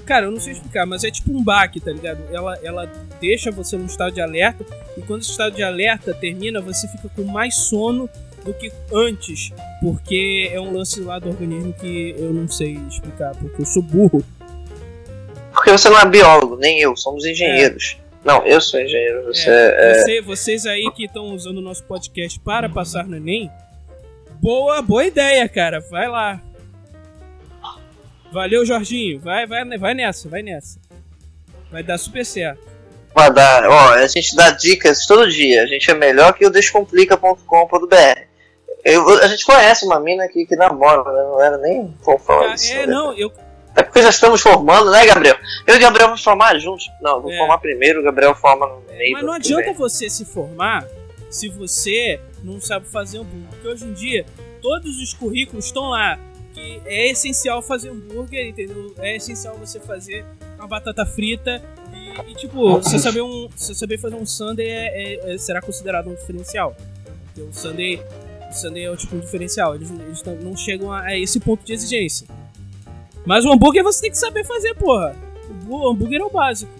[0.07, 2.23] Cara, eu não sei explicar, mas é tipo um baque, tá ligado?
[2.33, 4.65] Ela, ela deixa você num estado de alerta,
[4.97, 8.09] e quando esse estado de alerta termina, você fica com mais sono
[8.45, 13.35] do que antes, porque é um lance lá do organismo que eu não sei explicar,
[13.35, 14.23] porque eu sou burro.
[15.53, 17.97] Porque você não é biólogo, nem eu, somos engenheiros.
[18.25, 19.95] Não, eu sou engenheiro, você É, é.
[19.95, 23.51] você- vocês aí que estão usando o nosso podcast para passar no Enem,
[24.41, 25.81] boa, boa ideia, cara.
[25.91, 26.41] Vai lá.
[28.33, 29.21] Valeu, Jorginho.
[29.21, 30.79] Vai, vai, vai nessa, vai nessa.
[31.71, 32.61] Vai dar super certo.
[33.15, 35.63] Vai dar, ó, a gente dá dicas todo dia.
[35.63, 38.21] A gente é melhor que o descomplica.com.br.
[38.85, 41.23] Eu- A gente conhece uma mina aqui que namora, né?
[41.23, 41.95] Não era nem
[42.27, 42.87] falar Ah, é, né?
[42.87, 43.33] não, eu.
[43.97, 45.37] Já estamos formando, né, Gabriel?
[45.67, 46.91] Eu e o Gabriel vamos formar juntos.
[47.01, 47.39] Não, vou É.
[47.39, 49.13] formar primeiro, o Gabriel forma no meio.
[49.13, 50.87] Mas não adianta você se formar
[51.31, 53.49] se você não sabe fazer hambúrguer.
[53.51, 54.27] Porque hoje em dia,
[54.61, 56.19] todos os currículos estão lá.
[56.53, 58.95] Que é essencial fazer hambúrguer, entendeu?
[58.99, 60.25] É essencial você fazer
[60.57, 61.61] uma batata frita.
[61.93, 65.61] E, e, tipo, você saber, um, você saber fazer um sundae é, é- é- será
[65.61, 66.77] considerado um diferencial.
[67.25, 68.01] Porque o sundae,
[68.49, 69.75] o sundae é o tipo um diferencial.
[69.75, 72.29] Eles, eles não- não chegam a, a esse ponto de exigência.
[73.25, 75.17] Mas o hambúrguer você tem que saber fazer, porra.
[75.69, 76.73] O hambúrguer é o básico.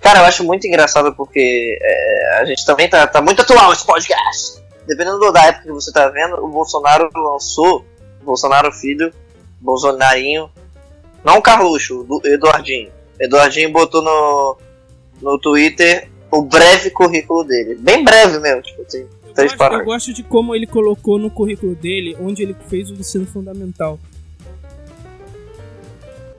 [0.00, 3.86] Cara, eu acho muito engraçado porque é, a gente também tá, tá muito atual esse
[3.86, 4.60] podcast.
[4.86, 7.84] Dependendo da época que você tá vendo, o Bolsonaro lançou,
[8.24, 9.12] Bolsonaro filho,
[9.60, 10.50] Bolsonarinho,
[11.24, 12.90] não o Carluxo, o Eduardinho.
[13.20, 14.58] Eduardinho botou no,
[15.20, 17.76] no Twitter o breve currículo dele.
[17.76, 21.30] Bem breve mesmo, tipo assim, Eu três gosto, eu gosto de como ele colocou no
[21.30, 24.00] currículo dele, onde ele fez o ensino fundamental.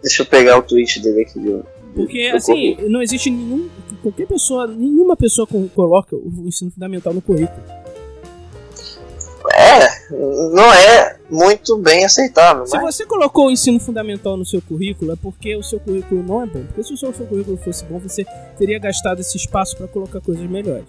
[0.04, 1.40] Deixa eu pegar o tweet dele aqui.
[1.40, 2.90] do- Porque, do assim, currículo.
[2.90, 3.70] não existe nenhum.
[4.02, 7.62] Qualquer pessoa, nenhuma pessoa co- coloca o ensino fundamental no currículo.
[9.56, 10.10] É,
[10.54, 15.12] não é muito bem aceitável, Se mas você colocou o ensino fundamental no seu currículo,
[15.12, 16.64] é porque o seu currículo não é bom.
[16.66, 18.26] Porque se o seu, currículo fosse bom, você
[18.58, 20.88] teria gastado esse espaço para colocar coisas melhores.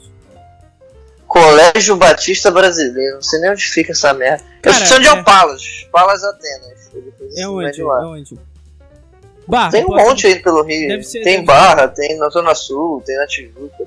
[1.27, 4.44] Colégio Batista Brasileiro, não sei nem onde fica essa merda.
[4.62, 6.90] Cara, eu sou de é- Opalas, Palas Atenas.
[6.94, 7.81] É esse onde?
[7.81, 8.38] É onde?
[9.47, 10.89] Barra, Tem um pode- monte aí pelo Rio.
[10.89, 13.85] Deve ser- tem Barra, tem na Zona Sul, tem na Tijuca.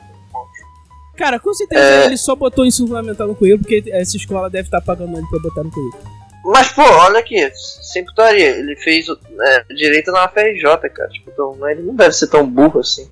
[1.16, 2.06] Cara, com certeza É.
[2.06, 5.26] ele só botou o ensino fundamental no currículo porque essa escola deve estar pagando ele
[5.28, 6.04] pra botar no currículo.
[6.46, 11.10] Mas, pô, olha aqui, sem putaria, ele fez é, direito na FRJ, cara.
[11.10, 13.10] Tipo, então, ele não deve ser tão burro assim.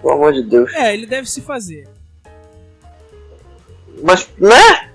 [0.00, 0.72] Pelo amor de Deus.
[0.74, 1.86] É, ele deve se fazer.
[4.02, 4.88] Mas, né?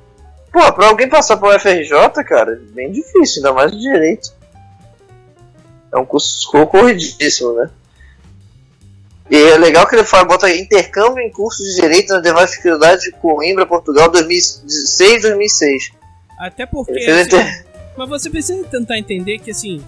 [0.51, 4.31] Pô, pra alguém passar pro FRJ, cara, é bem difícil, ainda mais direito.
[5.93, 7.69] É um curso concorridíssimo, né?
[9.29, 13.11] E é legal que ele fala, bota intercâmbio em curso de direito na Universidade de
[13.11, 15.93] Coimbra, Portugal, 2006-2006.
[16.39, 16.99] Até porque.
[16.99, 17.65] Assim, inter...
[17.95, 19.83] Mas você precisa tentar entender que assim.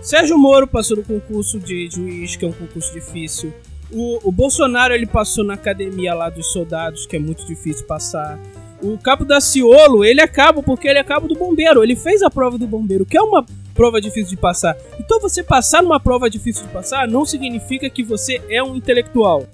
[0.00, 3.52] Sérgio Moro passou no concurso de juiz, que é um concurso difícil.
[3.90, 8.38] O, o Bolsonaro ele passou na academia lá dos soldados, que é muito difícil passar.
[8.80, 11.82] O Cabo da Ciolo, ele é cabo porque ele é cabo do bombeiro.
[11.82, 13.44] Ele fez a prova do bombeiro, que é uma
[13.78, 14.76] prova difícil de passar.
[14.98, 19.46] Então você passar numa prova difícil de passar não significa que você é um intelectual.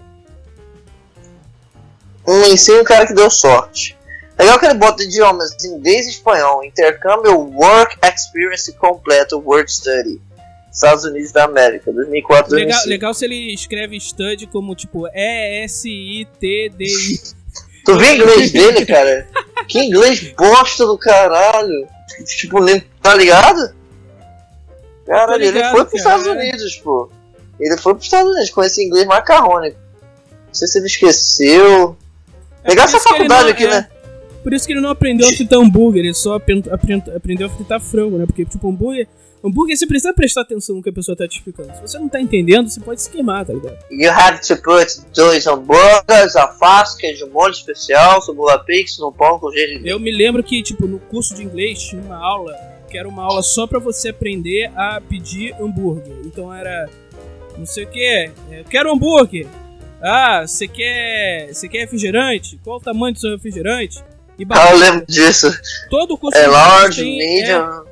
[2.27, 3.95] um ensino cara que deu sorte.
[4.39, 10.19] Legal que ele bota idiomas inglês e espanhol, intercâmbio Work Experience completo Work Study.
[10.73, 12.89] Estados Unidos da América, 2004 Legal, 2005.
[12.89, 16.85] legal se ele escreve study como tipo E-S-I-T-D-I.
[17.85, 19.29] Tu viu o inglês dele, cara?
[19.69, 21.87] que inglês bosta do caralho.
[22.39, 22.59] Tipo,
[23.03, 23.84] tá ligado?
[25.07, 26.41] Caralho, ele ligado, foi pros cara, Estados é.
[26.49, 27.11] Unidos, pô.
[27.61, 29.79] Ele foi pros Estados Unidos com esse inglês macarrônico.
[30.47, 31.97] Não sei se ele esqueceu.
[32.67, 33.89] Legal por essa ele faculdade não- aqui, é, né?
[34.43, 37.51] Por isso que ele não aprendeu a fritar hambúrguer, ele só apren- apren- aprendeu a
[37.51, 38.27] fritar frango, né?
[38.27, 39.09] Porque, tipo, hambúrguer.
[39.43, 41.75] Hambúrguer você precisa prestar atenção no que a pessoa tá te explicando.
[41.77, 43.77] Se você não tá entendendo, você pode se queimar, tá ligado?
[43.91, 49.51] You have to put dois hambúrgueres, alface, queijo molho especial, cebola pix no pão com
[49.53, 49.87] gergelim.
[49.87, 52.55] Eu me lembro que, tipo, no curso de inglês tinha uma aula
[52.95, 56.15] que era uma aula só pra você aprender a pedir hambúrguer.
[56.25, 56.89] Então era.
[57.59, 59.49] Não sei o que, eu quero hambúrguer.
[60.01, 61.49] Ah, você quer.
[61.53, 62.57] Você quer refrigerante?
[62.63, 63.99] Qual o tamanho do seu refrigerante?
[64.39, 65.51] E Ah, eu lembro disso.
[65.91, 67.57] Todo curso É large, tem- medium.
[67.65, 67.83] é,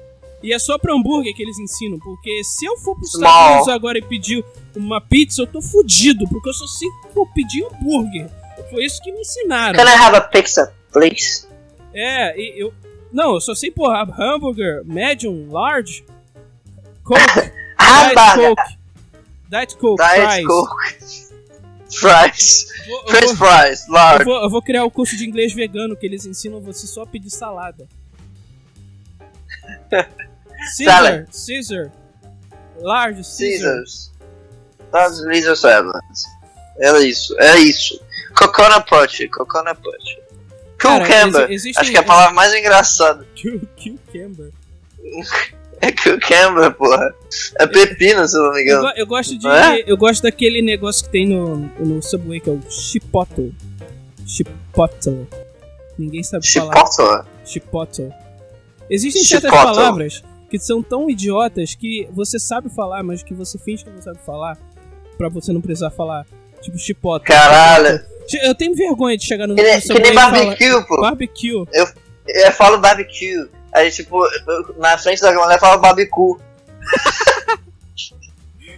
[0.41, 1.99] e é só pra hambúrguer que eles ensinam.
[1.99, 3.12] Porque se eu for pros.
[3.15, 4.45] Estados Unidos agora e pedir
[4.77, 6.29] uma pizza, eu tô fudido.
[6.29, 8.29] Porque eu só sei que eu pedir hambúrguer.
[8.71, 9.77] Foi isso que me ensinaram.
[9.77, 11.45] Can I have a pizza, please?
[11.93, 12.73] É, e eu.
[13.12, 16.05] Não, eu só sei, porra, hambúrguer, medium, large,
[17.05, 17.20] Coke,
[17.79, 18.79] Diet Coke,
[19.51, 20.46] Diet Coke, Diet fries.
[20.46, 20.77] Coke,
[22.01, 24.25] fries, Vou- eu, French vou, fries, eu, large.
[24.25, 27.07] vou, eu vou criar o curso de inglês vegano que eles ensinam você só a
[27.07, 27.87] pedir salada.
[30.79, 31.92] Caesar, Caesar,
[32.81, 33.68] large, Caesar.
[33.72, 34.12] Caesars.
[34.85, 36.25] Estados Unidos Sevens.
[36.79, 38.01] É isso, é isso.
[38.38, 40.21] Coconut Punch, Coconut Punch.
[40.83, 41.42] Cara, Cucumber.
[41.45, 43.27] exi- existem- Acho que é a palavra mais engraçada.
[43.40, 44.51] Cu- Cucumber.
[45.85, 47.12] É cucumber, porra.
[47.59, 48.83] É pepino, se eu não me Eu, engano.
[48.83, 49.49] go- eu gosto de.
[49.49, 49.83] É?
[49.85, 53.53] Eu gosto daquele negócio que tem no, no Subway, que é o chipotle.
[54.25, 55.27] Chipotle.
[55.99, 56.77] Ninguém sabe falar.
[56.87, 57.29] Chipotle?
[57.45, 58.12] Chipotle.
[58.88, 59.75] Existem certas Chipotle.
[59.75, 64.01] palavras que são tão idiotas que você sabe falar, mas que você finge que não
[64.03, 64.57] sabe falar
[65.18, 66.25] pra você não precisar falar.
[66.61, 67.27] Tipo chipotle.
[67.27, 67.99] Caralho.
[67.99, 68.05] Chi-
[68.42, 71.00] Eu tenho vergonha de chegar no, Que que nem barbecue, pô.
[71.00, 71.64] barbecue.
[72.26, 73.48] Eu falo barbecue.
[73.72, 76.37] Aí, tipo, eu- na frente da mulher fala barbecue.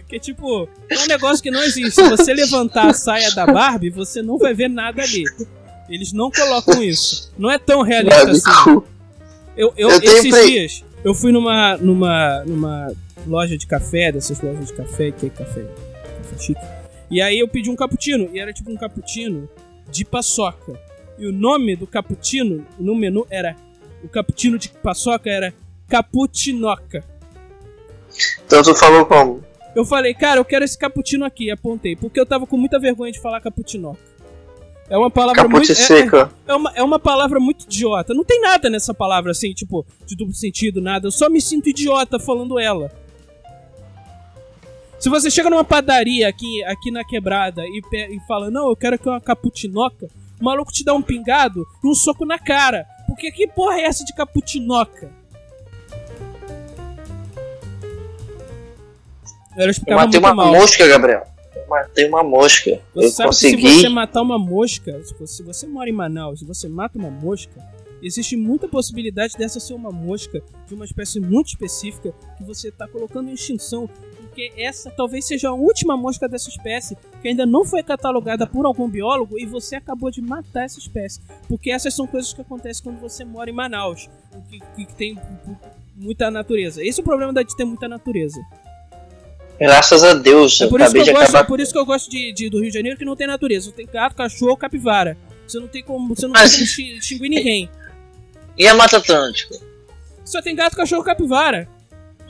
[0.07, 1.91] Que tipo, é um negócio que não existe.
[1.93, 5.23] Se você levantar a saia da Barbie, você não vai ver nada ali.
[5.89, 7.33] Eles não colocam isso.
[7.37, 8.81] Não é tão realista assim.
[9.57, 12.91] Eu, eu, Eu esses dias, eu fui numa, numa, numa
[13.25, 16.61] loja de café, dessas lojas de café, que é café, café chique.
[17.09, 19.49] E aí eu pedi um cappuccino, e era tipo um cappuccino
[19.89, 20.79] de paçoca.
[21.17, 23.55] E o nome do cappuccino no menu era.
[24.03, 25.53] O cappuccino de paçoca era
[25.87, 27.03] Cappuccinoca.
[28.45, 29.43] Então tu falou como?
[29.75, 33.11] Eu falei, cara, eu quero esse cappuccino aqui, apontei, porque eu tava com muita vergonha
[33.11, 33.97] de falar cappuccino.
[34.89, 35.71] É uma palavra muito.
[35.71, 36.31] é- seca.
[36.47, 38.13] É, é uma, é uma palavra muito idiota.
[38.13, 41.07] Não tem nada nessa palavra assim, tipo, de duplo sentido, nada.
[41.07, 42.91] Eu só me sinto idiota falando ela.
[44.99, 48.95] Se você chega numa padaria aqui, aqui na quebrada e, e fala, não, eu quero
[48.95, 50.07] aqui uma caputinoca,
[50.39, 52.85] o maluco te dá um pingado e um soco na cara.
[53.07, 55.11] Porque que porra é essa de caputinoca?
[59.55, 60.51] Eu Eu matei uma mal.
[60.51, 61.23] mosca, Gabriel.
[61.55, 62.81] Eu matei uma mosca.
[62.93, 63.69] Você eu sabe que consegui.
[63.69, 66.97] se você matar uma mosca, se você, se você mora em Manaus e você mata
[66.97, 67.53] uma mosca,
[68.01, 72.87] existe muita possibilidade dessa ser uma mosca de uma espécie muito específica que você está
[72.87, 73.89] colocando em extinção,
[74.35, 78.65] porque essa talvez seja a última mosca dessa espécie que ainda não foi catalogada por
[78.65, 81.21] algum biólogo e você acabou de matar essa espécie.
[81.47, 84.09] Porque essas são coisas que acontecem quando você mora em Manaus,
[84.49, 85.17] que, que tem
[85.95, 86.83] muita natureza.
[86.83, 88.37] Esse é o problema de ter muita natureza.
[89.57, 91.47] Graças a Deus, É por isso que eu gosto, é acabar.
[91.47, 93.71] por isso que eu gosto de, de- do Rio de Janeiro que não tem natureza.
[93.71, 95.17] Tem gato, cachorro, capivara.
[95.47, 97.69] Você não tem como, você não Mas- tem como extin- extinguir ninguém.
[98.57, 99.55] E a Mata Atlântica?
[100.25, 101.67] Só tem gato, cachorro, capivara.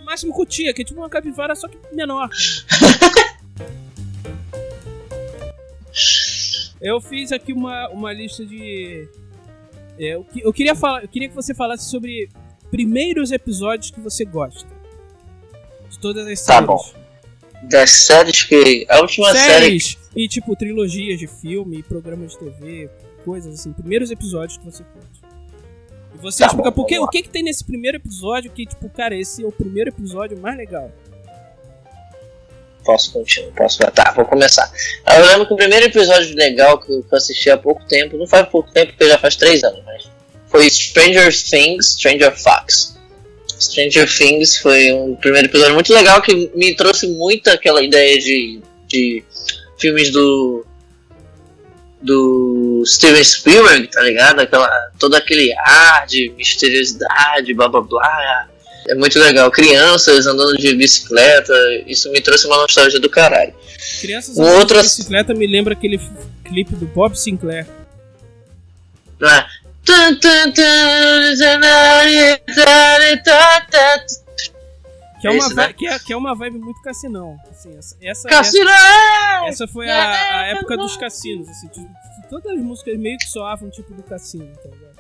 [0.06, 2.30] Máximo cutia, que é tipo uma capivara só que menor.
[6.82, 9.08] eu fiz aqui uma, uma lista de.
[10.00, 12.30] é, eu, que- eu queria falar, eu queria que você falasse sobre
[12.70, 14.68] primeiros episódios que você gosta.
[15.90, 16.68] De todas as Tá séries.
[16.68, 16.94] bom.
[17.64, 18.86] Das séries que.
[18.90, 19.80] A última série.
[19.80, 22.90] séries e tipo trilogias de filme, programas de TV,
[23.24, 25.25] coisas assim, primeiros episódios que você curte.
[26.16, 28.52] E você Tá explica bom, por que, vamos o que que tem nesse primeiro episódio
[28.52, 30.92] que tipo, cara, esse é o primeiro episódio mais legal.
[32.84, 33.52] Posso continuar?
[33.54, 33.80] Posso?
[33.80, 34.72] Tá, vou começar.
[35.18, 38.48] Eu lembro que o primeiro episódio legal que eu assisti há pouco tempo, não faz
[38.48, 40.08] pouco tempo, porque já faz três anos, mas
[40.48, 42.96] foi Stranger Things, Stranger Fox.
[43.60, 48.62] Stranger Things foi um primeiro episódio muito legal que me trouxe muito aquela ideia de,
[48.88, 49.24] de
[49.80, 50.66] filmes do
[52.02, 52.55] do
[52.86, 54.40] Steven Spielberg, tá ligado?
[54.42, 54.70] Aquela,
[55.00, 58.48] todo aquele ar de misteriosidade, blá blá blá.
[58.88, 59.50] É muito legal.
[59.50, 61.54] Crianças andando de bicicleta,
[61.88, 63.54] isso me trouxe uma nostalgia do caralho.
[64.02, 66.00] Crianças Um andando de bicicleta me lembra aquele
[66.44, 67.66] clipe do Bob Sinclair.
[69.20, 69.30] Não
[75.22, 75.68] Que é, uma Esse, né?
[75.68, 77.38] vi- que, é, que é uma vibe muito cassinão.
[77.50, 78.70] Assim, essa, essa, Cassino!
[78.70, 81.48] essa, essa foi a, a época dos cassinos.
[81.50, 81.70] Assim,
[82.30, 84.96] todas as músicas meio que soavam tipo do cassino, tá ligado?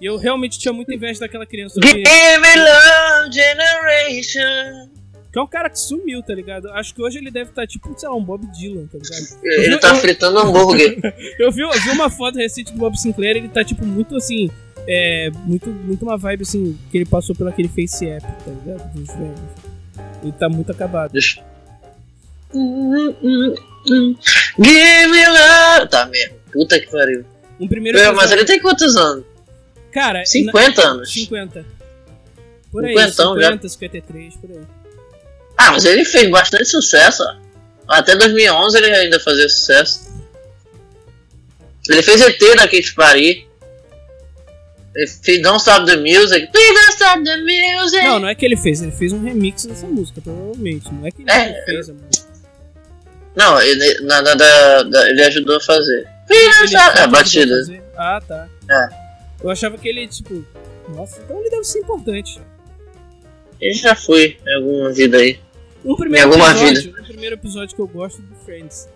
[0.00, 1.80] E eu realmente tinha muita inveja daquela criança.
[1.82, 4.88] Give Que, me love generation.
[5.32, 6.70] que é um cara que sumiu, tá ligado?
[6.72, 9.44] Acho que hoje ele deve estar tipo, sei lá, um Bob Dylan, tá ligado?
[9.44, 10.98] Ele tá fritando hambúrguer.
[11.38, 14.50] Eu vi, eu vi uma foto recente do Bob Sinclair, ele tá tipo muito assim.
[14.92, 15.30] É.
[15.44, 18.92] Muito, muito uma vibe assim, que ele passou por aquele face app, tá ligado?
[18.92, 19.40] Dos velhos.
[20.22, 21.12] Ele tá muito acabado.
[21.12, 21.40] Deixa-
[24.58, 25.88] Give me love.
[25.90, 26.36] Tá mesmo.
[26.52, 27.24] Puta que pariu.
[27.60, 29.24] Um primeiro Meu, mas ele tem quantos anos?
[29.92, 31.12] Cara, 50 na- anos.
[31.12, 31.64] 50.
[32.72, 33.46] Por aí, Cinquentão já.
[33.48, 34.60] 50, 53, por aí.
[35.56, 37.22] Ah, mas ele fez bastante sucesso.
[37.22, 37.36] ó.
[37.88, 40.10] Até 2011 ele ainda fazia sucesso.
[41.88, 43.48] Ele fez ET da Katy Perry.
[44.94, 46.48] Ele fez Don't Stop the Music.
[46.48, 48.02] Please don't stop the music.
[48.04, 50.92] Não, não é que ele fez, ele fez um remix dessa música, provavelmente.
[50.92, 51.64] Não é que ele É.
[51.64, 52.28] fez a música.
[53.36, 56.08] Não, ele, na, na- da- da- ele ajudou a fazer.
[56.26, 56.98] Please don't stop.
[56.98, 57.54] É, a batida.
[57.96, 58.48] Ah, tá.
[58.68, 58.88] É.
[59.44, 60.44] Eu achava que ele, tipo.
[60.88, 62.40] Nossa, então ele deve ser importante.
[63.60, 65.38] Ele já foi em alguma vida aí.
[65.84, 68.88] Um primeiro Em alguma episódio, um primeiro episódio que eu gosto do Friends.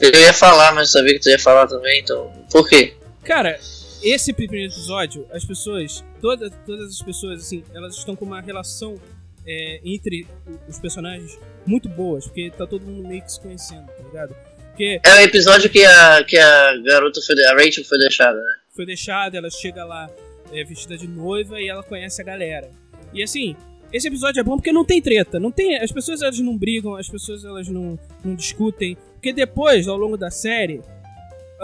[0.00, 2.32] Eu ia falar, mas sabia que tu ia falar também, então.
[2.50, 2.94] Por quê?
[3.24, 3.58] Cara,
[4.02, 9.00] esse primeiro episódio, as pessoas, todas, todas as pessoas, assim, elas estão com uma relação
[9.46, 10.26] é, entre
[10.68, 14.34] os personagens muito boas, porque tá todo mundo meio que se conhecendo, tá ligado?
[14.68, 17.42] Porque É o episódio que a, que a garota foi.
[17.44, 18.62] A Rachel foi deixada, né?
[18.74, 20.10] foi deixada, ela chega lá
[20.52, 22.70] é, vestida de noiva e ela conhece a galera.
[23.12, 23.54] E assim,
[23.92, 26.96] esse episódio é bom porque não tem treta, não tem, as pessoas elas não brigam,
[26.96, 30.80] as pessoas elas não, não discutem, porque depois, ao longo da série,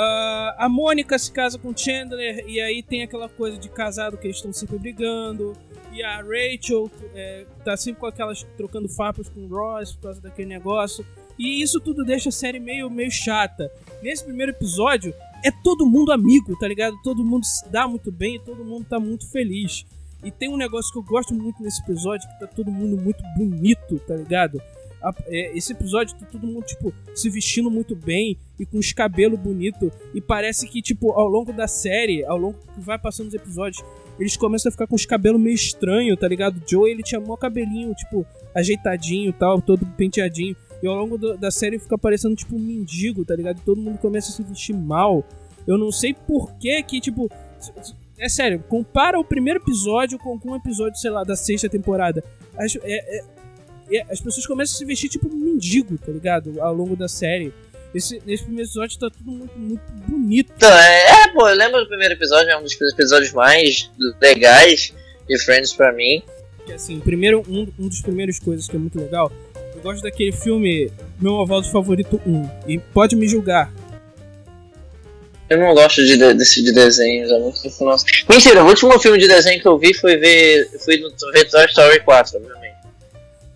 [0.01, 4.29] ah, a Mônica se casa com Chandler e aí tem aquela coisa de casado que
[4.29, 5.57] eles estão sempre brigando.
[5.93, 10.21] E a Rachel é, tá sempre com aquelas trocando farpas com o Ross por causa
[10.21, 11.05] daquele negócio.
[11.37, 13.69] E isso tudo deixa a série meio, meio chata.
[14.01, 15.13] Nesse primeiro episódio,
[15.45, 16.97] é todo mundo amigo, tá ligado?
[17.03, 19.85] Todo mundo se dá muito bem e todo mundo tá muito feliz.
[20.23, 23.23] E tem um negócio que eu gosto muito nesse episódio, que tá todo mundo muito
[23.37, 24.63] bonito, tá ligado?
[25.03, 28.93] A- é, esse episódio tá todo mundo, tipo, se vestindo muito bem e com os
[28.93, 29.91] cabelos bonitos.
[30.15, 33.83] E parece que, tipo, ao longo da série, ao longo que vai passando os episódios,
[34.19, 36.61] eles começam a ficar com os cabelos meio estranhos, tá ligado?
[36.69, 40.57] Joe, ele tinha mó cabelinho, tipo, ajeitadinho e tal, todo penteadinho.
[40.83, 43.59] E ao longo do, da série fica parecendo tipo um mendigo, tá ligado?
[43.59, 45.25] E todo mundo começa a se vestir mal.
[45.67, 47.31] Eu não sei por que que, tipo.
[48.19, 52.23] É sério, compara o primeiro episódio com, um episódio, sei lá, da sexta temporada.
[52.57, 52.67] É,
[53.19, 53.25] é,
[54.11, 56.61] as pessoas começam a se vestir tipo um mendigo, tá ligado?
[56.61, 57.53] Ao longo da série.
[57.95, 60.53] Esse, nesse primeiro episódio tá tudo muito, muito bonito.
[60.55, 64.93] Então, é, é, pô, eu lembro do primeiro episódio, é um dos episódios mais legais
[65.27, 66.23] de Friends pra mim.
[66.73, 69.33] Assim, primeiro, um, um dos primeiros coisas que é muito legal,
[69.75, 72.51] eu gosto daquele filme Meu Avó Favorito 1.
[72.67, 73.73] E pode me julgar.
[75.49, 78.05] Eu não gosto de, desse de desenhos, eu não nossa.
[78.29, 80.69] Mentira, o último filme de desenho que eu vi foi ver.
[80.85, 82.78] Foi no ver Toy Story 4, obviamente.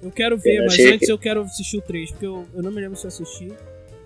[0.03, 1.12] Eu quero ver, eu mas antes que...
[1.12, 3.53] eu quero assistir o 3, porque eu, eu não me lembro se eu assisti.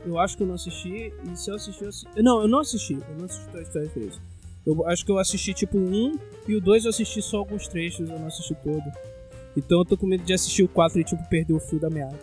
[0.04, 1.12] Eu acho que eu não assisti.
[1.32, 2.22] E se eu assisti, eu assisti.
[2.22, 2.92] Não, eu não assisti.
[2.94, 4.20] Eu não assisti Toy Story 3.
[4.66, 8.08] Eu acho que eu assisti tipo um e o 2 eu assisti só alguns trechos,
[8.10, 8.84] eu não assisti todo.
[9.56, 11.88] Então eu tô com medo de assistir o 4 e tipo perder o fio da
[11.88, 12.18] meada.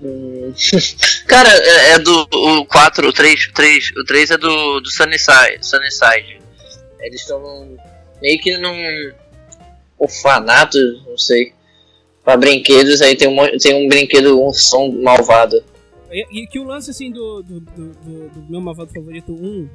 [1.26, 4.90] Cara, é, é, do o 4, o 3, o 3, o 3 é do, do
[4.90, 6.40] Sunnyside, Sunnyside.
[7.00, 7.76] Eles estão
[8.20, 9.12] meio que num
[9.98, 11.52] orfanato, não sei,
[12.30, 15.62] pra brinquedos, aí tem um, tem um brinquedo, um som malvado.
[16.12, 19.68] E, e que o lance assim do, do, do, do, do meu malvado favorito 1,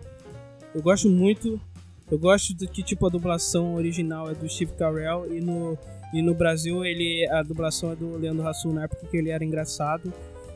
[0.73, 1.59] eu gosto muito.
[2.09, 5.77] Eu gosto de que tipo a dublação original é do Steve Carell e no,
[6.13, 9.43] e no Brasil ele a dublação é do Leandro Hassum na época que ele era
[9.43, 10.13] engraçado.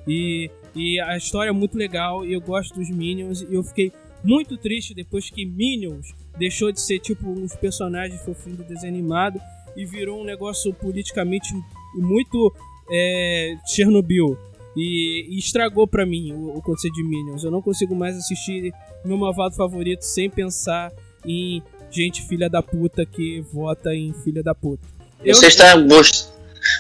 [0.08, 3.92] E, e a história é muito legal e eu gosto dos Minions e eu fiquei
[4.24, 9.42] muito triste depois que Minions deixou de ser tipo uns personagens fofinhos do desenho animado
[9.76, 11.50] e virou um negócio politicamente
[11.96, 12.54] muito
[12.92, 14.38] é, Chernobyl.
[14.76, 17.44] E, e, estragou para mim o, o, conceito de Minions.
[17.44, 18.72] Eu não consigo mais assistir
[19.04, 20.92] meu malvado favorito sem pensar
[21.26, 21.62] em
[21.92, 24.88] gente filha da puta que vota em filha da puta.
[25.24, 25.76] Eu, Você está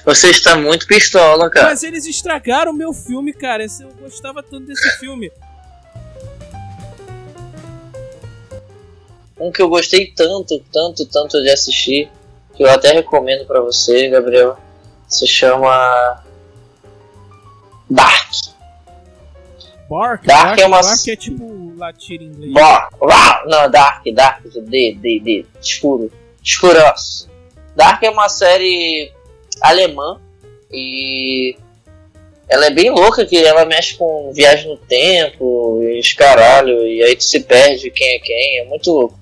[0.05, 1.69] você está muito pistola, cara.
[1.69, 3.63] Mas eles estragaram meu filme, cara.
[3.63, 5.31] Eu gostava tanto desse filme.
[9.39, 12.11] Um que eu gostei tanto, tanto, tanto de assistir,
[12.59, 14.57] que eu até recomendo para você, Gabriel,
[15.07, 16.21] se chama
[17.89, 18.31] Dark.
[19.89, 20.25] Bark?
[20.25, 20.81] Dark, é uma.
[20.81, 22.51] Bark é tipo latir em inglês.
[22.51, 22.93] Bark.
[23.47, 25.45] Não, Dark, Dark, D, D, D.
[25.61, 26.11] Escuro.
[26.43, 27.29] Escuroso.
[27.77, 29.09] Dark é uma série
[29.61, 30.19] alemã
[30.69, 31.55] e
[32.49, 37.15] ela é bem louca que ela mexe com viagem no tempo e caralho, e aí
[37.15, 39.17] tu se perde quem é quem, é muito louco.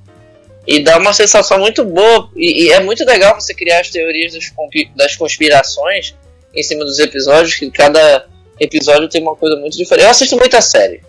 [0.67, 4.33] E dá uma sensação muito boa, e, e é muito legal você criar as teorias
[4.33, 4.51] das,
[4.95, 6.13] das conspirações
[6.53, 8.27] em cima dos episódios, que cada
[8.59, 10.03] episódio tem uma coisa muito diferente.
[10.03, 11.01] Eu assisto muita série.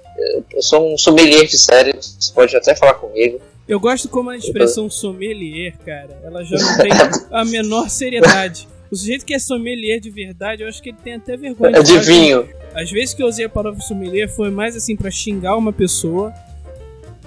[0.52, 3.40] Eu sou um sommelier de série, você pode até falar comigo.
[3.68, 6.90] Eu gosto como a expressão sommelier, cara, ela já não tem
[7.30, 8.68] a menor seriedade.
[8.90, 11.76] O sujeito que é sommelier de verdade, eu acho que ele tem até vergonha.
[11.76, 12.48] É de vinho.
[12.74, 16.32] Às vezes que eu usei a palavra sommelier foi mais assim para xingar uma pessoa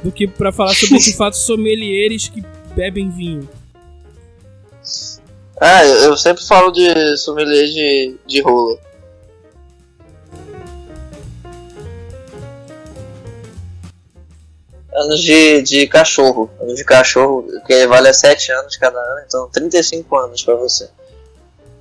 [0.04, 2.43] do que para falar sobre de fato sommeliers que
[2.76, 3.47] bebem vinho.
[5.60, 8.80] Ah, eu sempre falo de sommelier de, de rola.
[14.93, 16.49] Anos de, de cachorro.
[16.60, 20.89] Anos de cachorro, que vale a 7 anos cada ano, então 35 anos para você.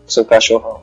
[0.06, 0.82] Seu cachorrão.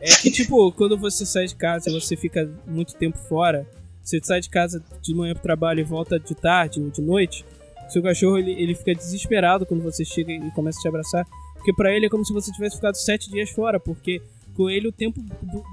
[0.00, 3.66] É que tipo, quando você sai de casa e você fica muito tempo fora,
[4.08, 7.44] você sai de casa de manhã pro trabalho e volta de tarde ou de noite,
[7.90, 11.72] seu cachorro ele, ele fica desesperado quando você chega e começa a te abraçar, porque
[11.72, 14.22] para ele é como se você tivesse ficado sete dias fora, porque
[14.54, 15.22] com ele o tempo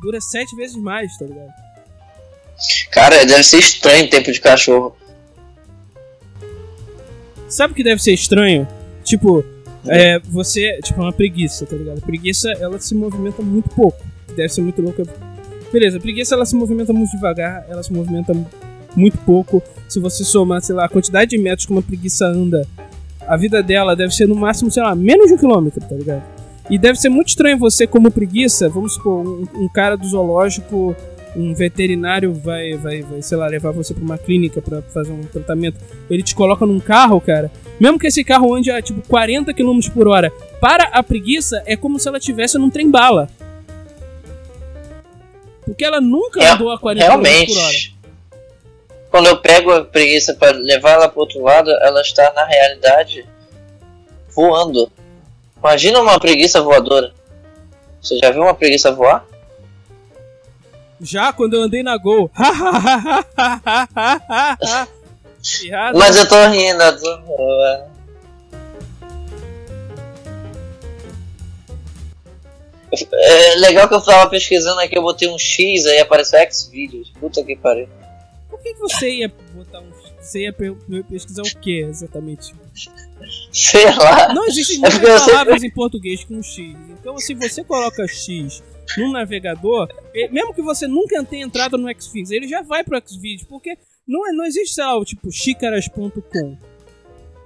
[0.01, 1.53] dura sete vezes mais, tá ligado?
[2.91, 4.95] Cara, deve ser estranho o tempo de cachorro.
[7.47, 8.67] Sabe o que deve ser estranho?
[9.03, 9.45] Tipo,
[9.87, 11.99] é, você, tipo, uma preguiça, tá ligado?
[11.99, 14.03] A preguiça, ela se movimenta muito pouco.
[14.35, 15.03] Deve ser muito louca.
[15.71, 18.33] Beleza, preguiça, ela se movimenta muito devagar, ela se movimenta
[18.95, 19.61] muito pouco.
[19.87, 22.67] Se você somar, sei lá, a quantidade de metros que uma preguiça anda,
[23.27, 26.23] a vida dela deve ser no máximo, sei lá, menos de um quilômetro, tá ligado?
[26.69, 30.95] E deve ser muito estranho você, como preguiça, vamos supor, um, um cara do zoológico
[31.35, 35.23] um veterinário vai, vai, vai, sei lá, levar você pra uma clínica para fazer um
[35.23, 35.77] tratamento,
[36.09, 39.79] ele te coloca num carro, cara, mesmo que esse carro ande a tipo 40 km
[39.93, 43.29] por hora, para a preguiça é como se ela estivesse num trem bala.
[45.65, 47.77] Porque ela nunca é, andou a 40 km por hora.
[49.09, 53.25] Quando eu pego a preguiça para levar ela pro outro lado, ela está na realidade
[54.29, 54.91] voando.
[55.57, 57.13] Imagina uma preguiça voadora.
[58.01, 59.25] Você já viu uma preguiça voar?
[61.01, 62.29] Já quando eu andei na Gol.
[65.95, 67.94] Mas eu tô rindo, eu tô...
[73.13, 77.11] É legal que eu tava pesquisando aqui, eu botei um X aí apareceu X-Videos.
[77.19, 77.87] Puta que pariu.
[78.49, 79.91] Por que, que você ia botar um.
[80.19, 80.75] Você ia pe-
[81.09, 82.53] pesquisar o que exatamente?
[83.51, 84.33] Sei lá.
[84.33, 86.75] Não existem É muitas palavras em português com X.
[86.89, 88.63] Então, se você coloca X
[88.97, 89.87] num navegador,
[90.31, 93.77] mesmo que você nunca tenha entrado no Xvideos, ele já vai pro Xvideos, porque
[94.07, 96.57] não, é- não existe, sei lá, tipo xícaras.com.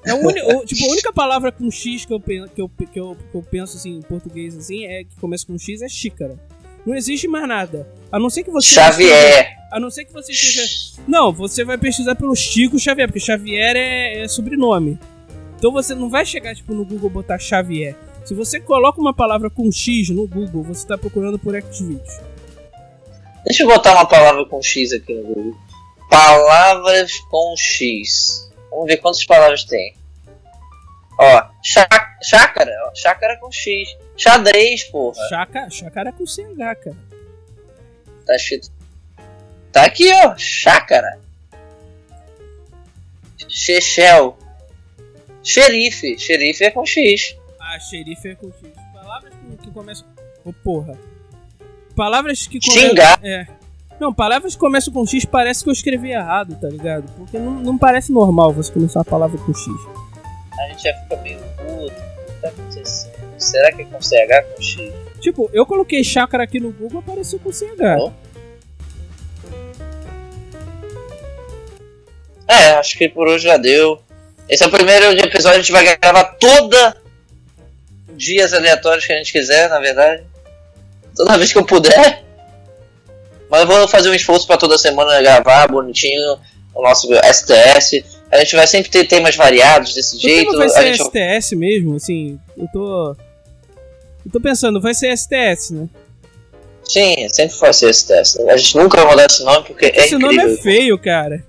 [0.05, 0.19] É o
[0.65, 3.43] tipo, a única palavra com X que eu, pen- que, eu, que, eu, que eu
[3.43, 6.35] penso assim, em português assim, é que começa com X é xícara.
[6.85, 7.87] Não existe mais nada.
[8.11, 8.69] A não ser que você.
[8.73, 9.57] Xavier.
[9.71, 11.01] A não ser que você esteja.
[11.07, 14.97] Não, você vai pesquisar pelo Chico Xavier, porque Xavier é, é sobrenome.
[15.57, 17.95] Então você não vai chegar tipo no Google botar Xavier.
[18.25, 22.19] Se você coloca uma palavra com X no Google, você está procurando por Xvideos.
[23.45, 25.55] Deixa eu botar uma palavra com X aqui no Google.
[26.09, 28.49] Palavras com X.
[28.71, 29.95] Vamos ver quantas palavras tem.
[31.19, 33.89] Ó, chá- chácara, ó, chácara com X.
[34.15, 35.27] Xadrez, porra.
[35.71, 36.95] Chácara é com CH, cara.
[38.25, 38.71] Tá escrito.
[39.71, 40.35] Tá aqui, ó.
[40.37, 41.19] Chácara.
[43.47, 44.37] Chechel.
[45.43, 46.17] Xerife.
[46.17, 47.35] Xerife é com X.
[47.59, 48.69] Ah, xerife é com X.
[48.93, 50.07] Palavras que, que começam.
[50.45, 50.97] Ô, porra.
[51.95, 52.89] Palavras que começam.
[52.89, 53.19] Xingar.
[53.23, 53.47] É.
[53.99, 57.11] Não, palavras que começam com X parece que eu escrevi errado, tá ligado?
[57.17, 59.67] Porque não, não parece normal você começar uma palavra com X.
[60.57, 61.93] A gente já fica meio puto.
[61.93, 63.11] O que tá acontecendo?
[63.37, 64.93] Será que é com CH com X?
[65.19, 67.65] Tipo, eu coloquei chácara aqui no Google, apareceu com CH.
[67.99, 68.11] Ó.
[72.47, 74.01] É, acho que por hoje já deu.
[74.47, 76.97] Esse é o primeiro episódio, a gente vai gravar toda
[78.15, 80.23] dias aleatórios que a gente quiser, na verdade.
[81.15, 82.28] Toda vez que eu puder.
[83.49, 86.37] Mas eu vou fazer um esforço para toda semana gravar bonitinho
[86.73, 88.03] o nosso STS.
[88.31, 90.55] A gente vai sempre ter temas variados desse O jeito.
[90.55, 91.03] vai a ser gente...
[91.03, 93.15] STS mesmo, assim, eu tô.
[94.25, 95.87] Eu tô pensando, vai ser STS, né?
[96.83, 98.39] Sim, sempre vai ser STS.
[98.47, 101.43] A gente nunca vai mudar esse nome porque é Esse nome é feio, cara.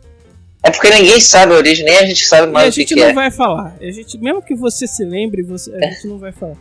[0.63, 2.95] É porque ninguém sabe a origem, nem a gente sabe a mais o que, gente
[2.95, 3.13] que não é.
[3.15, 3.75] vai falar.
[3.81, 6.57] A gente, mesmo que você se lembre, você, a gente não vai falar.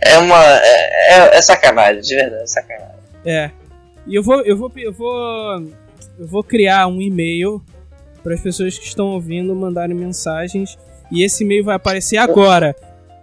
[0.00, 0.44] É uma.
[0.44, 2.94] É, é- é sacanagem, de verdade, é sacanagem.
[3.24, 3.50] É.
[4.08, 5.62] E eu vou, eu vou, eu vou,
[6.18, 7.62] eu vou criar um e-mail
[8.22, 10.78] para as pessoas que estão ouvindo mandarem mensagens
[11.12, 12.74] e esse e-mail vai aparecer agora.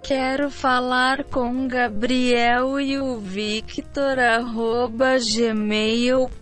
[0.04, 6.36] Quero falar com Gabriel e o Victor arroba gmail.com.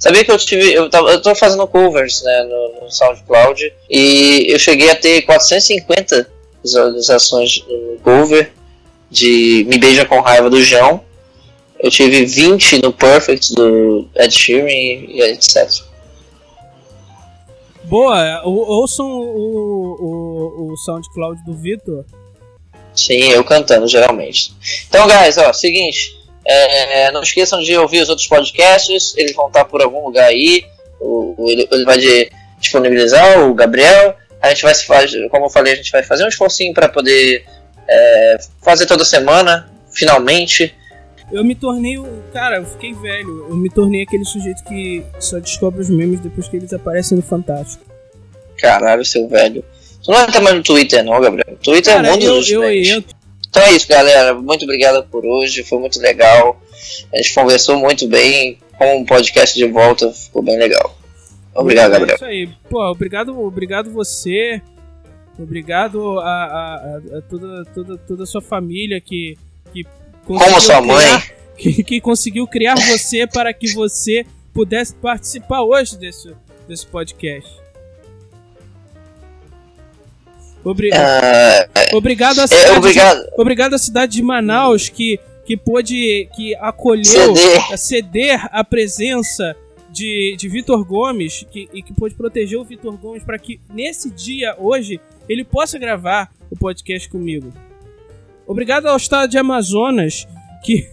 [0.00, 0.72] Sabia que eu tive.
[0.74, 5.22] Eu, tava, eu tô fazendo covers né, no, no SoundCloud e eu cheguei a ter
[5.22, 6.28] 450
[6.62, 8.50] visualizações no cover
[9.08, 11.04] de Me Beija com Raiva do João.
[11.84, 15.68] Eu tive 20 no Perfect do Ed Sheeran e etc.
[17.84, 22.04] Boa, ou- ouçam o, o, o SoundCloud do Vitor.
[22.94, 24.54] Sim, eu cantando geralmente.
[24.88, 26.16] Então, guys, ó, seguinte.
[26.46, 30.64] é, não esqueçam de ouvir os outros podcasts, eles vão estar por algum lugar aí.
[31.00, 34.14] O, o- ele, ele vai de- disponibilizar, o Gabriel.
[34.40, 36.88] A gente vai se fazer, como eu falei, a gente vai fazer um esforcinho para
[36.88, 37.44] poder
[37.88, 40.74] é, fazer toda semana, finalmente.
[41.32, 42.06] Eu me tornei o.
[42.32, 43.46] Cara, eu fiquei velho.
[43.48, 47.22] Eu me tornei aquele sujeito que só descobre os memes depois que eles aparecem no
[47.22, 47.84] Fantástico.
[48.58, 49.64] Caralho, seu velho.
[50.02, 51.56] Tu não entra mais no Twitter, não, Gabriel.
[51.62, 52.88] Twitter é Cara, o mundo eu, dos eu memes.
[52.88, 53.16] entro.
[53.48, 54.34] Então é isso, galera.
[54.34, 55.62] Muito obrigado por hoje.
[55.64, 56.60] Foi muito legal.
[57.12, 58.58] A gente conversou muito bem.
[58.76, 60.98] Com o podcast de volta, ficou bem legal.
[61.54, 62.16] Obrigado, É Gabriel.
[62.16, 62.48] isso aí.
[62.68, 64.60] Pô, obrigado, obrigado você.
[65.38, 69.36] Obrigado a, a, a- a toda, toda, toda a sua família que,
[69.72, 69.84] que
[70.24, 70.96] Como sua mãe.
[71.06, 76.32] criar- que, que conseguiu criar você para que você pudesse participar hoje desse,
[76.68, 77.50] desse podcast.
[80.64, 83.18] Obri- Ah, obrigado, a é, cidade obrigado.
[83.22, 86.28] De, obrigado à cidade de Manaus que, que pôde.
[86.34, 87.34] que acolheu
[87.70, 89.54] a ceder a presença
[89.90, 94.10] de, de Vitor Gomes que, e que pôde proteger o Vitor Gomes para que nesse
[94.10, 94.98] dia, hoje,
[95.28, 97.52] ele possa gravar o podcast comigo.
[98.46, 100.26] Obrigado ao estado de Amazonas
[100.62, 100.88] que.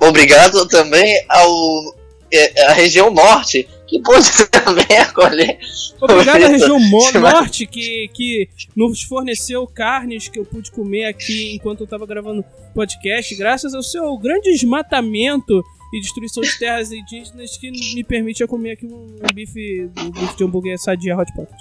[0.00, 1.94] Obrigado também ao
[2.32, 5.58] é, a região norte que pôde também acolher.
[6.00, 6.78] Obrigado à região
[7.20, 12.44] norte que, que nos forneceu carnes que eu pude comer aqui enquanto eu estava gravando
[12.74, 18.72] podcast, graças ao seu grande desmatamento e destruição de terras indígenas que me permite comer
[18.72, 21.54] aqui um, bife, um bife de hambúrguer sadia Hot Pocket.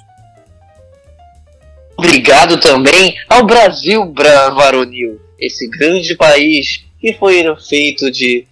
[1.96, 8.46] Obrigado também ao Brasil bra- varonil, esse grande país que foi feito de,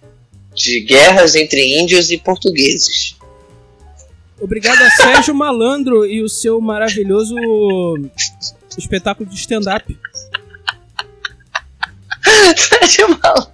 [0.54, 3.16] de guerras entre índios e portugueses.
[4.40, 7.36] Obrigado a Sérgio Malandro e o seu maravilhoso
[8.76, 9.96] espetáculo de stand-up.
[12.56, 13.52] Sérgio Malandro.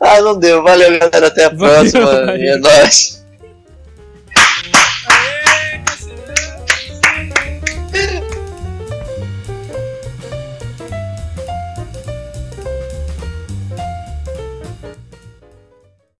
[0.00, 0.62] Ah, não deu.
[0.62, 1.26] Valeu, galera.
[1.28, 2.06] Até a Valeu, próxima.
[2.06, 2.36] valeu.
[2.36, 3.19] E é nóis.